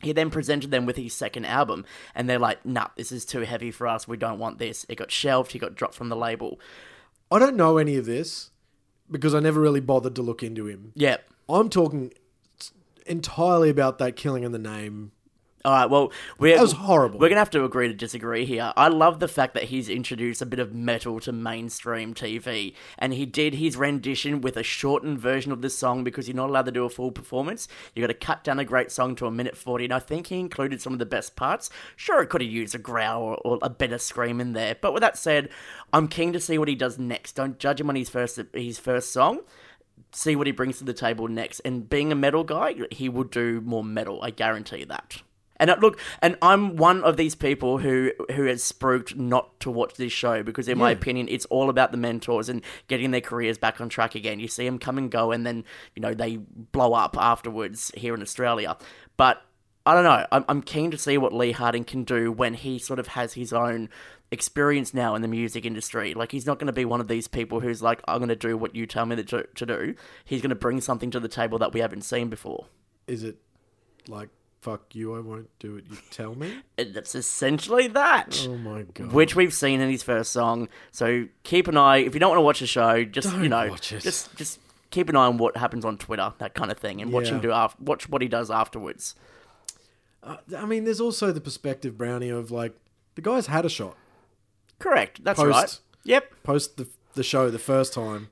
He 0.00 0.12
then 0.12 0.30
presented 0.30 0.70
them 0.70 0.86
with 0.86 0.96
his 0.96 1.12
second 1.12 1.44
album, 1.44 1.84
and 2.14 2.28
they're 2.28 2.38
like, 2.38 2.64
"Nah, 2.64 2.88
this 2.96 3.12
is 3.12 3.24
too 3.24 3.40
heavy 3.40 3.70
for 3.70 3.86
us. 3.86 4.08
We 4.08 4.16
don't 4.16 4.38
want 4.38 4.58
this." 4.58 4.86
It 4.88 4.96
got 4.96 5.10
shelved. 5.10 5.52
He 5.52 5.58
got 5.58 5.74
dropped 5.74 5.94
from 5.94 6.08
the 6.08 6.16
label. 6.16 6.58
I 7.30 7.38
don't 7.38 7.56
know 7.56 7.78
any 7.78 7.96
of 7.96 8.06
this 8.06 8.50
because 9.10 9.34
I 9.34 9.40
never 9.40 9.60
really 9.60 9.80
bothered 9.80 10.14
to 10.16 10.22
look 10.22 10.42
into 10.42 10.66
him. 10.66 10.92
Yep. 10.94 11.28
I'm 11.48 11.68
talking 11.68 12.12
entirely 13.06 13.70
about 13.70 13.98
that 13.98 14.16
killing 14.16 14.44
in 14.44 14.52
the 14.52 14.58
name. 14.58 15.12
All 15.62 15.72
right. 15.72 15.90
Well, 15.90 16.10
we're 16.38 16.56
That 16.56 16.62
was 16.62 16.72
horrible. 16.72 17.18
We're 17.18 17.28
gonna 17.28 17.40
have 17.40 17.50
to 17.50 17.64
agree 17.64 17.86
to 17.88 17.92
disagree 17.92 18.46
here. 18.46 18.72
I 18.78 18.88
love 18.88 19.20
the 19.20 19.28
fact 19.28 19.52
that 19.54 19.64
he's 19.64 19.90
introduced 19.90 20.40
a 20.40 20.46
bit 20.46 20.58
of 20.58 20.74
metal 20.74 21.20
to 21.20 21.32
mainstream 21.32 22.14
TV, 22.14 22.74
and 22.98 23.12
he 23.12 23.26
did 23.26 23.54
his 23.54 23.76
rendition 23.76 24.40
with 24.40 24.56
a 24.56 24.62
shortened 24.62 25.18
version 25.18 25.52
of 25.52 25.60
the 25.60 25.68
song 25.68 26.02
because 26.02 26.26
you're 26.26 26.36
not 26.36 26.48
allowed 26.48 26.64
to 26.64 26.72
do 26.72 26.86
a 26.86 26.88
full 26.88 27.10
performance. 27.10 27.68
You 27.94 28.00
got 28.00 28.06
to 28.06 28.14
cut 28.14 28.42
down 28.42 28.58
a 28.58 28.64
great 28.64 28.90
song 28.90 29.14
to 29.16 29.26
a 29.26 29.30
minute 29.30 29.54
forty, 29.54 29.84
and 29.84 29.92
I 29.92 29.98
think 29.98 30.28
he 30.28 30.40
included 30.40 30.80
some 30.80 30.94
of 30.94 30.98
the 30.98 31.04
best 31.04 31.36
parts. 31.36 31.68
Sure, 31.94 32.22
it 32.22 32.30
could 32.30 32.40
have 32.40 32.50
used 32.50 32.74
a 32.74 32.78
growl 32.78 33.22
or, 33.22 33.34
or 33.44 33.58
a 33.60 33.68
better 33.68 33.98
scream 33.98 34.40
in 34.40 34.54
there, 34.54 34.76
but 34.80 34.94
with 34.94 35.02
that 35.02 35.18
said, 35.18 35.50
I'm 35.92 36.08
keen 36.08 36.32
to 36.32 36.40
see 36.40 36.56
what 36.56 36.68
he 36.68 36.74
does 36.74 36.98
next. 36.98 37.32
Don't 37.32 37.58
judge 37.58 37.82
him 37.82 37.90
on 37.90 37.96
his 37.96 38.08
first 38.08 38.40
his 38.54 38.78
first 38.78 39.12
song 39.12 39.40
see 40.12 40.34
what 40.34 40.46
he 40.46 40.52
brings 40.52 40.78
to 40.78 40.84
the 40.84 40.94
table 40.94 41.28
next. 41.28 41.60
And 41.60 41.88
being 41.88 42.10
a 42.10 42.14
metal 42.14 42.42
guy, 42.42 42.74
he 42.90 43.10
will 43.10 43.24
do 43.24 43.60
more 43.60 43.84
metal. 43.84 44.20
I 44.22 44.30
guarantee 44.30 44.84
that. 44.84 45.22
And 45.60 45.70
uh, 45.70 45.76
look, 45.80 46.00
and 46.20 46.36
I'm 46.42 46.76
one 46.76 47.04
of 47.04 47.16
these 47.16 47.36
people 47.36 47.78
who 47.78 48.10
who 48.32 48.46
has 48.46 48.62
spruiked 48.64 49.14
not 49.14 49.60
to 49.60 49.70
watch 49.70 49.94
this 49.94 50.12
show 50.12 50.42
because, 50.42 50.66
in 50.66 50.78
my 50.78 50.90
opinion, 50.90 51.28
it's 51.28 51.44
all 51.46 51.70
about 51.70 51.92
the 51.92 51.98
mentors 51.98 52.48
and 52.48 52.62
getting 52.88 53.12
their 53.12 53.20
careers 53.20 53.58
back 53.58 53.80
on 53.80 53.88
track 53.88 54.14
again. 54.14 54.40
You 54.40 54.48
see 54.48 54.64
them 54.64 54.78
come 54.78 54.98
and 54.98 55.10
go, 55.10 55.30
and 55.30 55.46
then 55.46 55.64
you 55.94 56.02
know 56.02 56.14
they 56.14 56.38
blow 56.38 56.94
up 56.94 57.16
afterwards 57.18 57.92
here 57.94 58.14
in 58.14 58.22
Australia. 58.22 58.76
But 59.16 59.42
I 59.86 59.94
don't 59.94 60.04
know. 60.04 60.26
I'm, 60.32 60.44
I'm 60.48 60.62
keen 60.62 60.90
to 60.90 60.98
see 60.98 61.18
what 61.18 61.32
Lee 61.32 61.52
Harding 61.52 61.84
can 61.84 62.04
do 62.04 62.32
when 62.32 62.54
he 62.54 62.78
sort 62.78 62.98
of 62.98 63.08
has 63.08 63.34
his 63.34 63.52
own 63.52 63.88
experience 64.30 64.94
now 64.94 65.14
in 65.14 65.22
the 65.22 65.28
music 65.28 65.64
industry. 65.64 66.14
Like, 66.14 66.32
he's 66.32 66.46
not 66.46 66.58
going 66.58 66.66
to 66.66 66.72
be 66.72 66.84
one 66.84 67.00
of 67.00 67.08
these 67.08 67.26
people 67.26 67.60
who's 67.60 67.82
like, 67.82 68.00
I'm 68.06 68.18
going 68.18 68.28
to 68.28 68.36
do 68.36 68.56
what 68.56 68.74
you 68.74 68.86
tell 68.86 69.06
me 69.06 69.16
to, 69.16 69.46
to 69.46 69.66
do. 69.66 69.94
He's 70.24 70.42
going 70.42 70.50
to 70.50 70.54
bring 70.54 70.80
something 70.80 71.10
to 71.10 71.20
the 71.20 71.28
table 71.28 71.58
that 71.58 71.72
we 71.72 71.80
haven't 71.80 72.02
seen 72.02 72.28
before. 72.28 72.66
Is 73.06 73.24
it 73.24 73.38
like 74.06 74.28
fuck 74.60 74.94
you? 74.94 75.14
I 75.14 75.20
won't 75.20 75.48
do 75.58 75.76
it. 75.76 75.84
You 75.90 75.96
tell 76.10 76.34
me. 76.34 76.52
And 76.78 76.94
that's 76.94 77.14
essentially 77.14 77.88
that. 77.88 78.46
Oh 78.48 78.56
my 78.56 78.82
god. 78.94 79.12
Which 79.12 79.34
we've 79.36 79.52
seen 79.54 79.80
in 79.80 79.90
his 79.90 80.02
first 80.02 80.32
song. 80.32 80.68
So 80.92 81.26
keep 81.42 81.68
an 81.68 81.76
eye. 81.76 81.98
If 81.98 82.14
you 82.14 82.20
don't 82.20 82.30
want 82.30 82.38
to 82.38 82.42
watch 82.44 82.60
the 82.60 82.66
show, 82.66 83.04
just 83.04 83.32
you 83.34 83.48
Don't 83.48 83.50
know, 83.50 83.68
watch 83.70 83.92
it. 83.92 84.00
just 84.02 84.34
just 84.36 84.58
keep 84.90 85.08
an 85.08 85.16
eye 85.16 85.26
on 85.26 85.36
what 85.38 85.56
happens 85.56 85.84
on 85.84 85.98
Twitter, 85.98 86.32
that 86.38 86.54
kind 86.54 86.70
of 86.70 86.78
thing, 86.78 87.00
and 87.02 87.12
watch 87.12 87.28
him 87.28 87.36
Yeah. 87.36 87.42
do 87.42 87.52
after, 87.52 87.82
watch 87.82 88.08
what 88.08 88.22
he 88.22 88.28
does 88.28 88.50
afterwards. 88.50 89.14
Uh, 90.22 90.36
I 90.56 90.66
mean, 90.66 90.84
there's 90.84 91.00
also 91.00 91.32
the 91.32 91.40
perspective, 91.40 91.96
Brownie, 91.98 92.28
of 92.30 92.50
like 92.50 92.74
the 93.14 93.22
guy's 93.22 93.46
had 93.46 93.64
a 93.64 93.68
shot 93.70 93.96
Correct. 94.78 95.22
That's 95.24 95.38
Post- 95.38 95.52
right. 95.54 95.78
Yep. 96.04 96.32
post 96.42 96.76
the 96.78 96.88
the 97.14 97.22
show 97.22 97.50
the 97.50 97.58
first 97.58 97.92
time. 97.92 98.28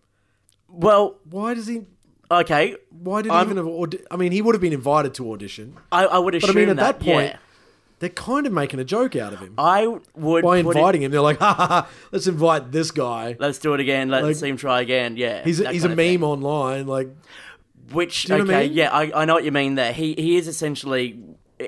Well, 0.68 1.16
Why 1.28 1.52
does 1.54 1.66
he? 1.66 1.82
Okay. 2.30 2.76
Why 2.90 3.22
did 3.22 3.30
he 3.32 3.36
I'm- 3.36 3.46
even? 3.46 3.56
Have 3.58 3.66
audi- 3.66 4.00
I 4.10 4.16
mean, 4.16 4.32
he 4.32 4.42
would 4.42 4.54
have 4.54 4.62
been 4.62 4.72
invited 4.72 5.14
to 5.14 5.32
audition. 5.32 5.76
I, 5.92 6.04
I 6.06 6.18
would 6.18 6.32
But 6.32 6.44
I 6.44 6.46
assume 6.48 6.56
mean, 6.56 6.68
at 6.70 6.76
that, 6.76 7.00
point, 7.00 7.30
yeah. 7.30 7.36
They're 8.00 8.08
kind 8.10 8.46
of 8.46 8.52
making 8.52 8.78
a 8.78 8.84
joke 8.84 9.16
out 9.16 9.32
of 9.32 9.40
him 9.40 9.54
I 9.58 9.84
would 10.14 10.44
by 10.44 10.62
put 10.62 10.76
it- 10.76 10.78
inviting 10.78 11.02
him. 11.02 11.10
They're 11.10 11.20
like, 11.20 11.38
ha 11.40 11.52
ha 11.52 11.66
ha, 11.66 11.88
let's 12.12 12.28
invite 12.28 12.70
this 12.70 12.92
guy. 12.92 13.36
let's 13.40 13.58
do 13.58 13.74
it 13.74 13.80
again. 13.80 14.08
Let's 14.08 14.24
Like- 14.24 14.36
see 14.36 14.48
him 14.48 14.56
try 14.56 14.80
again. 14.82 15.16
Yeah, 15.16 15.42
He's 15.42 15.58
a, 15.58 15.64
that 15.64 15.72
he's 15.74 15.82
a 15.84 15.88
kind 15.88 15.96
meme 15.96 16.06
of 16.06 16.38
thing. 16.38 16.44
online. 16.46 16.86
Like, 16.86 17.08
Which 17.92 18.28
you 18.28 18.36
know 18.36 18.42
okay, 18.44 18.52
what 18.52 18.58
I 18.60 18.66
mean? 18.68 18.72
yeah, 18.74 18.90
I, 18.92 19.22
I 19.22 19.24
know 19.24 19.34
what 19.34 19.42
you 19.44 19.50
mean 19.50 19.74
there. 19.74 19.92
He 19.92 20.14
he 20.16 20.36
is 20.36 20.46
essentially 20.46 21.18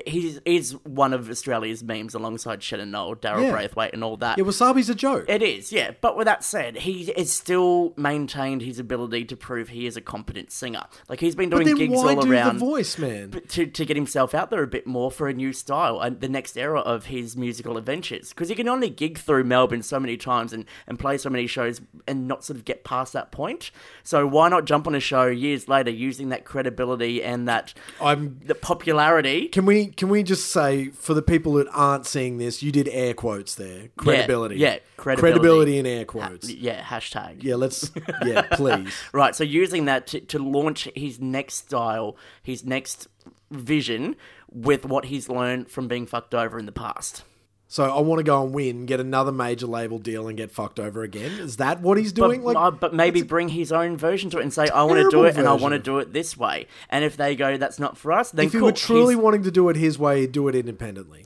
he's 0.07 0.39
is 0.45 0.73
one 0.85 1.13
of 1.13 1.29
Australia's 1.29 1.83
memes 1.83 2.13
alongside 2.13 2.61
Shannon 2.63 2.91
Noll, 2.91 3.15
Daryl 3.15 3.43
Yeah. 3.43 3.51
Braithwaite, 3.51 3.93
and 3.93 4.03
all 4.03 4.17
that. 4.17 4.37
yeah, 4.37 4.43
Wasabi's 4.43 4.89
a 4.89 4.95
joke. 4.95 5.25
It 5.27 5.41
is, 5.41 5.71
yeah. 5.71 5.91
But 6.01 6.17
with 6.17 6.25
that 6.25 6.43
said, 6.43 6.77
he 6.77 7.11
has 7.17 7.31
still 7.31 7.93
maintained 7.97 8.61
his 8.61 8.79
ability 8.79 9.25
to 9.25 9.35
prove 9.35 9.69
he 9.69 9.85
is 9.85 9.97
a 9.97 10.01
competent 10.01 10.51
singer. 10.51 10.83
Like 11.09 11.19
he's 11.19 11.35
been 11.35 11.49
doing 11.49 11.75
gigs 11.75 11.93
why 11.93 12.15
all 12.15 12.21
do 12.21 12.31
around 12.31 12.55
the 12.55 12.59
voice, 12.65 12.97
man? 12.97 13.31
to 13.49 13.65
to 13.67 13.85
get 13.85 13.95
himself 13.97 14.33
out 14.33 14.49
there 14.49 14.63
a 14.63 14.67
bit 14.67 14.87
more 14.87 15.11
for 15.11 15.27
a 15.27 15.33
new 15.33 15.53
style 15.53 15.99
and 15.99 16.21
the 16.21 16.29
next 16.29 16.57
era 16.57 16.79
of 16.79 17.05
his 17.05 17.35
musical 17.37 17.77
adventures. 17.77 18.29
Because 18.29 18.49
he 18.49 18.55
can 18.55 18.67
only 18.67 18.89
gig 18.89 19.17
through 19.17 19.43
Melbourne 19.43 19.83
so 19.83 19.99
many 19.99 20.17
times 20.17 20.53
and 20.53 20.65
and 20.87 20.97
play 20.99 21.17
so 21.17 21.29
many 21.29 21.47
shows 21.47 21.81
and 22.07 22.27
not 22.27 22.43
sort 22.43 22.57
of 22.57 22.65
get 22.65 22.83
past 22.83 23.13
that 23.13 23.31
point. 23.31 23.71
So 24.03 24.25
why 24.27 24.49
not 24.49 24.65
jump 24.65 24.87
on 24.87 24.95
a 24.95 24.99
show 24.99 25.27
years 25.27 25.67
later 25.67 25.91
using 25.91 26.29
that 26.29 26.45
credibility 26.45 27.23
and 27.23 27.47
that 27.47 27.73
I'm. 28.01 28.39
the 28.45 28.55
popularity? 28.55 29.47
Can 29.47 29.65
we 29.65 29.80
can 29.87 30.09
we 30.09 30.23
just 30.23 30.51
say 30.51 30.89
for 30.89 31.13
the 31.13 31.21
people 31.21 31.53
that 31.53 31.67
aren't 31.71 32.05
seeing 32.05 32.37
this, 32.37 32.61
you 32.63 32.71
did 32.71 32.87
air 32.89 33.13
quotes 33.13 33.55
there. 33.55 33.89
Credibility. 33.97 34.55
yeah, 34.55 34.79
credibility. 34.97 35.39
Credibility 35.39 35.77
in 35.77 35.85
air 35.85 36.05
quotes. 36.05 36.49
Yeah, 36.49 36.81
hashtag. 36.81 37.43
Yeah, 37.43 37.55
let's. 37.55 37.91
Yeah, 38.25 38.43
please. 38.53 38.93
Right, 39.13 39.35
so 39.35 39.43
using 39.43 39.85
that 39.85 40.07
to, 40.07 40.19
to 40.19 40.39
launch 40.39 40.87
his 40.95 41.19
next 41.19 41.55
style, 41.55 42.15
his 42.43 42.63
next 42.63 43.07
vision 43.49 44.15
with 44.51 44.85
what 44.85 45.05
he's 45.05 45.27
learned 45.29 45.69
from 45.71 45.87
being 45.87 46.05
fucked 46.05 46.35
over 46.35 46.59
in 46.59 46.65
the 46.65 46.71
past. 46.71 47.23
So 47.71 47.85
I 47.85 48.01
want 48.01 48.19
to 48.19 48.23
go 48.23 48.43
and 48.43 48.53
win, 48.53 48.85
get 48.85 48.99
another 48.99 49.31
major 49.31 49.65
label 49.65 49.97
deal, 49.97 50.27
and 50.27 50.35
get 50.37 50.51
fucked 50.51 50.77
over 50.77 51.03
again. 51.03 51.31
Is 51.39 51.55
that 51.55 51.79
what 51.79 51.97
he's 51.97 52.11
But, 52.11 52.27
doing? 52.27 52.43
like, 52.43 52.57
uh, 52.57 52.69
but 52.71 52.93
maybe 52.93 53.21
bring 53.21 53.47
his 53.47 53.71
own 53.71 53.95
version 53.95 54.29
to 54.31 54.39
it 54.39 54.41
and 54.41 54.53
say, 54.53 54.67
I 54.67 54.83
want 54.83 54.99
to 55.01 55.09
do 55.09 55.23
it 55.23 55.37
and 55.37 55.47
I 55.47 55.53
want 55.53 55.71
to 55.71 55.79
do 55.79 55.99
it 55.99 56.11
this 56.11 56.35
way. 56.35 56.67
And 56.89 57.05
if 57.05 57.15
they 57.15 57.33
go, 57.33 57.55
that's 57.55 57.79
not 57.79 57.97
for 57.97 58.11
us, 58.11 58.31
then 58.31 58.47
if 58.47 58.51
he 58.51 58.57
cool. 58.59 58.65
were 58.65 58.71
truly 58.73 59.13
He's- 59.13 59.23
wanting 59.23 59.43
to 59.43 59.51
do 59.51 59.69
it 59.69 59.77
his 59.77 59.97
way, 59.97 60.27
do 60.27 60.49
it 60.49 60.55
independently. 60.55 61.23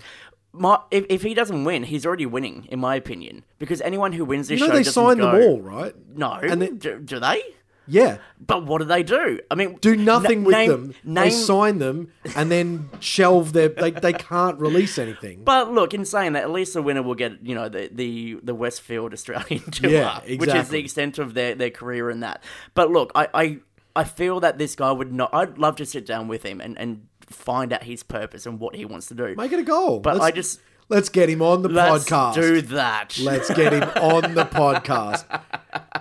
my, 0.53 0.77
if, 0.91 1.07
if 1.09 1.23
he 1.23 1.33
doesn't 1.33 1.63
win, 1.63 1.81
he's 1.81 2.05
already 2.05 2.27
winning, 2.27 2.67
in 2.69 2.79
my 2.79 2.93
opinion. 2.95 3.43
Because 3.57 3.81
anyone 3.81 4.13
who 4.13 4.23
wins 4.23 4.47
this 4.47 4.59
You 4.59 4.67
know 4.67 4.83
show 4.83 5.09
they 5.09 5.15
go, 5.19 5.31
them 5.31 5.41
all, 5.49 5.61
right? 5.61 5.95
No, 6.15 6.33
And 6.33 6.61
they- 6.61 6.69
do, 6.69 6.99
do 6.99 7.19
they? 7.19 7.41
Yeah. 7.87 8.17
But 8.39 8.65
what 8.65 8.79
do 8.79 8.85
they 8.85 9.03
do? 9.03 9.39
I 9.51 9.55
mean, 9.55 9.77
Do 9.81 9.95
nothing 9.95 10.41
na- 10.41 10.45
with 10.47 10.55
name- 10.55 10.69
them. 10.69 10.93
Name, 11.03 11.23
They 11.25 11.29
sign 11.29 11.79
them 11.79 12.11
and 12.35 12.51
then 12.51 12.89
shelve 12.99 13.53
their. 13.53 13.69
They, 13.69 13.91
they 13.91 14.13
can't 14.13 14.59
release 14.59 14.97
anything. 14.97 15.43
But 15.43 15.71
look, 15.71 15.93
in 15.93 16.05
saying 16.05 16.33
that, 16.33 16.43
at 16.43 16.51
least 16.51 16.73
the 16.73 16.81
winner 16.81 17.03
will 17.03 17.15
get, 17.15 17.33
you 17.45 17.53
know, 17.55 17.69
the 17.69 17.89
the, 17.93 18.39
the 18.43 18.55
Westfield 18.55 19.13
Australian 19.13 19.61
tour, 19.71 19.89
Yeah, 19.91 20.19
which 20.37 20.53
is 20.53 20.69
the 20.69 20.79
extent 20.79 21.19
of 21.19 21.33
their, 21.33 21.55
their 21.55 21.69
career 21.69 22.09
in 22.09 22.21
that. 22.21 22.43
But 22.73 22.91
look, 22.91 23.11
I, 23.15 23.27
I 23.33 23.57
I 23.95 24.03
feel 24.03 24.39
that 24.41 24.57
this 24.57 24.75
guy 24.75 24.91
would 24.91 25.13
not. 25.13 25.33
I'd 25.33 25.57
love 25.57 25.75
to 25.77 25.85
sit 25.85 26.05
down 26.05 26.27
with 26.27 26.43
him 26.43 26.59
and, 26.61 26.77
and 26.77 27.07
find 27.27 27.71
out 27.71 27.83
his 27.83 28.03
purpose 28.03 28.45
and 28.45 28.59
what 28.59 28.75
he 28.75 28.85
wants 28.85 29.07
to 29.07 29.13
do. 29.15 29.35
Make 29.35 29.51
it 29.51 29.59
a 29.59 29.63
goal. 29.63 29.99
but 29.99 30.15
let's, 30.15 30.25
I 30.25 30.31
just 30.31 30.59
let's 30.89 31.09
get 31.09 31.29
him 31.29 31.41
on 31.41 31.61
the 31.61 31.69
let's 31.69 32.05
podcast. 32.09 32.33
do 32.35 32.61
that. 32.61 33.17
Let's 33.19 33.53
get 33.53 33.73
him 33.73 33.83
on 33.83 34.33
the 34.33 34.43
podcast. 34.45 35.23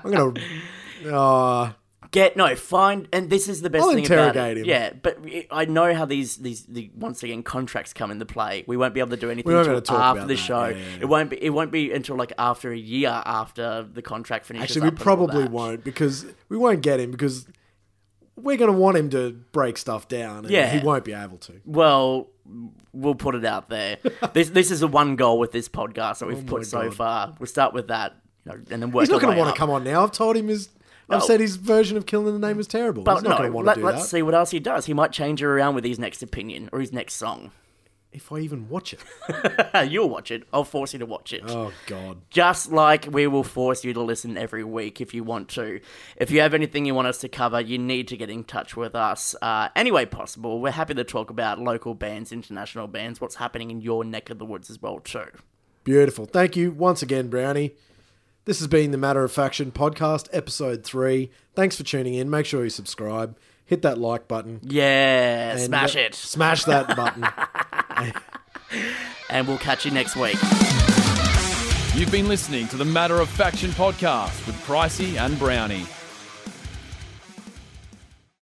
I'm 0.04 0.10
gonna. 0.10 0.34
Uh, 1.12 1.72
Get 2.10 2.36
no 2.36 2.54
find, 2.54 3.08
and 3.12 3.28
this 3.28 3.48
is 3.48 3.60
the 3.60 3.70
best 3.70 3.82
I'll 3.82 3.92
thing 3.92 4.06
about 4.06 4.36
interrogate 4.36 4.58
it. 4.58 4.60
him. 4.60 4.66
Yeah, 4.66 4.92
but 5.02 5.18
it- 5.24 5.48
I 5.50 5.64
know 5.64 5.92
how 5.94 6.04
these 6.04 6.36
these 6.36 6.64
the, 6.66 6.88
once 6.94 7.24
again 7.24 7.42
contracts 7.42 7.92
come 7.92 8.12
into 8.12 8.24
play. 8.24 8.62
We 8.68 8.76
won't 8.76 8.94
be 8.94 9.00
able 9.00 9.10
to 9.10 9.16
do 9.16 9.30
anything 9.30 9.52
until 9.52 9.74
to 9.74 9.80
talk 9.80 9.98
after 9.98 10.18
about 10.20 10.28
the 10.28 10.34
that. 10.34 10.40
show. 10.40 10.64
Yeah, 10.66 10.76
yeah, 10.76 10.84
yeah. 10.92 10.98
It 11.00 11.04
won't 11.06 11.30
be. 11.30 11.42
It 11.42 11.50
won't 11.50 11.72
be 11.72 11.90
until 11.92 12.14
like 12.14 12.32
after 12.38 12.70
a 12.70 12.76
year 12.76 13.20
after 13.26 13.82
the 13.92 14.00
contract 14.00 14.46
finishes. 14.46 14.76
actually, 14.76 14.82
we 14.82 14.88
up 14.88 14.92
and 14.92 15.00
all 15.00 15.04
probably 15.04 15.42
that. 15.42 15.50
won't 15.50 15.82
because 15.82 16.26
we 16.48 16.56
won't 16.56 16.82
get 16.82 17.00
him 17.00 17.10
because 17.10 17.48
we're 18.36 18.58
gonna 18.58 18.70
want 18.72 18.96
him 18.96 19.10
to 19.10 19.32
break 19.50 19.76
stuff 19.76 20.06
down. 20.06 20.38
And 20.44 20.50
Yeah. 20.50 20.70
he 20.70 20.86
won't 20.86 21.04
be 21.04 21.14
able 21.14 21.38
to. 21.38 21.54
Well, 21.64 22.28
we'll 22.92 23.16
put 23.16 23.34
it 23.34 23.44
out 23.44 23.70
there. 23.70 23.96
this 24.34 24.50
this 24.50 24.70
is 24.70 24.78
the 24.80 24.88
one 24.88 25.16
goal 25.16 25.40
with 25.40 25.50
this 25.50 25.68
podcast 25.68 26.18
that 26.20 26.26
we've 26.26 26.38
Oh 26.38 26.58
put 26.58 26.66
so 26.66 26.82
God. 26.82 26.94
far. 26.94 27.34
We'll 27.40 27.48
start 27.48 27.72
with 27.74 27.88
that, 27.88 28.14
you 28.46 28.52
know, 28.52 28.58
and 28.70 28.82
then 28.82 28.90
work. 28.92 29.02
He's 29.02 29.08
not 29.10 29.16
our 29.16 29.20
gonna 29.22 29.36
want 29.38 29.48
up. 29.48 29.54
to 29.56 29.58
come 29.58 29.70
on 29.70 29.82
now. 29.82 30.04
I've 30.04 30.12
told 30.12 30.36
him 30.36 30.46
his. 30.46 30.68
I've 31.08 31.22
said 31.22 31.40
his 31.40 31.56
version 31.56 31.96
of 31.96 32.06
killing 32.06 32.38
the 32.38 32.46
name 32.46 32.58
is 32.58 32.66
terrible. 32.66 33.02
But 33.02 33.14
He's 33.16 33.22
not 33.24 33.30
no, 33.30 33.36
gonna 33.38 33.50
want 33.52 33.66
let, 33.66 33.74
to 33.74 33.80
do 33.80 33.86
let's 33.86 34.02
that. 34.02 34.08
see 34.08 34.22
what 34.22 34.34
else 34.34 34.50
he 34.50 34.60
does. 34.60 34.86
He 34.86 34.94
might 34.94 35.12
change 35.12 35.42
it 35.42 35.46
around 35.46 35.74
with 35.74 35.84
his 35.84 35.98
next 35.98 36.22
opinion 36.22 36.70
or 36.72 36.80
his 36.80 36.92
next 36.92 37.14
song. 37.14 37.50
if 38.12 38.30
I 38.30 38.38
even 38.38 38.68
watch 38.68 38.94
it. 38.94 39.00
You'll 39.90 40.08
watch 40.08 40.30
it. 40.30 40.44
I'll 40.52 40.64
force 40.64 40.92
you 40.92 41.00
to 41.00 41.06
watch 41.06 41.32
it. 41.32 41.42
Oh 41.46 41.72
God. 41.86 42.18
Just 42.30 42.70
like 42.70 43.08
we 43.10 43.26
will 43.26 43.42
force 43.42 43.84
you 43.84 43.92
to 43.92 44.00
listen 44.00 44.36
every 44.38 44.62
week 44.64 45.00
if 45.00 45.12
you 45.12 45.24
want 45.24 45.48
to. 45.50 45.80
If 46.16 46.30
you 46.30 46.40
have 46.40 46.54
anything 46.54 46.86
you 46.86 46.94
want 46.94 47.08
us 47.08 47.18
to 47.18 47.28
cover, 47.28 47.60
you 47.60 47.76
need 47.76 48.06
to 48.08 48.16
get 48.16 48.30
in 48.30 48.44
touch 48.44 48.76
with 48.76 48.94
us. 48.94 49.34
Uh, 49.42 49.68
any 49.74 49.90
way 49.90 50.06
possible. 50.06 50.60
We're 50.60 50.70
happy 50.70 50.94
to 50.94 51.04
talk 51.04 51.28
about 51.28 51.58
local 51.58 51.94
bands, 51.94 52.30
international 52.32 52.86
bands, 52.86 53.20
what's 53.20 53.34
happening 53.34 53.70
in 53.72 53.80
your 53.80 54.04
neck 54.04 54.30
of 54.30 54.38
the 54.38 54.44
woods 54.44 54.70
as 54.70 54.80
well 54.80 55.00
too. 55.00 55.26
Beautiful. 55.82 56.24
Thank 56.24 56.56
you 56.56 56.70
once 56.70 57.02
again, 57.02 57.28
Brownie. 57.28 57.72
This 58.46 58.59
has 58.59 58.68
been 58.68 58.90
the 58.90 58.98
Matter 58.98 59.24
of 59.24 59.33
Faction 59.33 59.72
podcast, 59.72 60.28
episode 60.30 60.85
three. 60.85 61.30
Thanks 61.54 61.76
for 61.76 61.83
tuning 61.83 62.12
in. 62.12 62.28
Make 62.28 62.44
sure 62.44 62.62
you 62.62 62.68
subscribe. 62.68 63.38
Hit 63.64 63.80
that 63.80 63.96
like 63.96 64.28
button. 64.28 64.61
Yeah, 64.62 65.57
smash 65.57 65.96
uh, 65.96 66.00
it. 66.00 66.14
Smash 66.14 66.64
that 66.64 66.94
button. 66.94 67.26
And 69.30 69.48
we'll 69.48 69.59
catch 69.59 69.85
you 69.85 69.90
next 69.90 70.16
week. 70.16 70.37
You've 71.94 72.11
been 72.12 72.28
listening 72.28 72.68
to 72.68 72.76
the 72.76 72.85
Matter 72.85 73.20
of 73.20 73.28
Faction 73.28 73.70
podcast 73.70 74.46
with 74.46 74.54
Pricey 74.66 75.18
and 75.18 75.38
Brownie. 75.38 75.87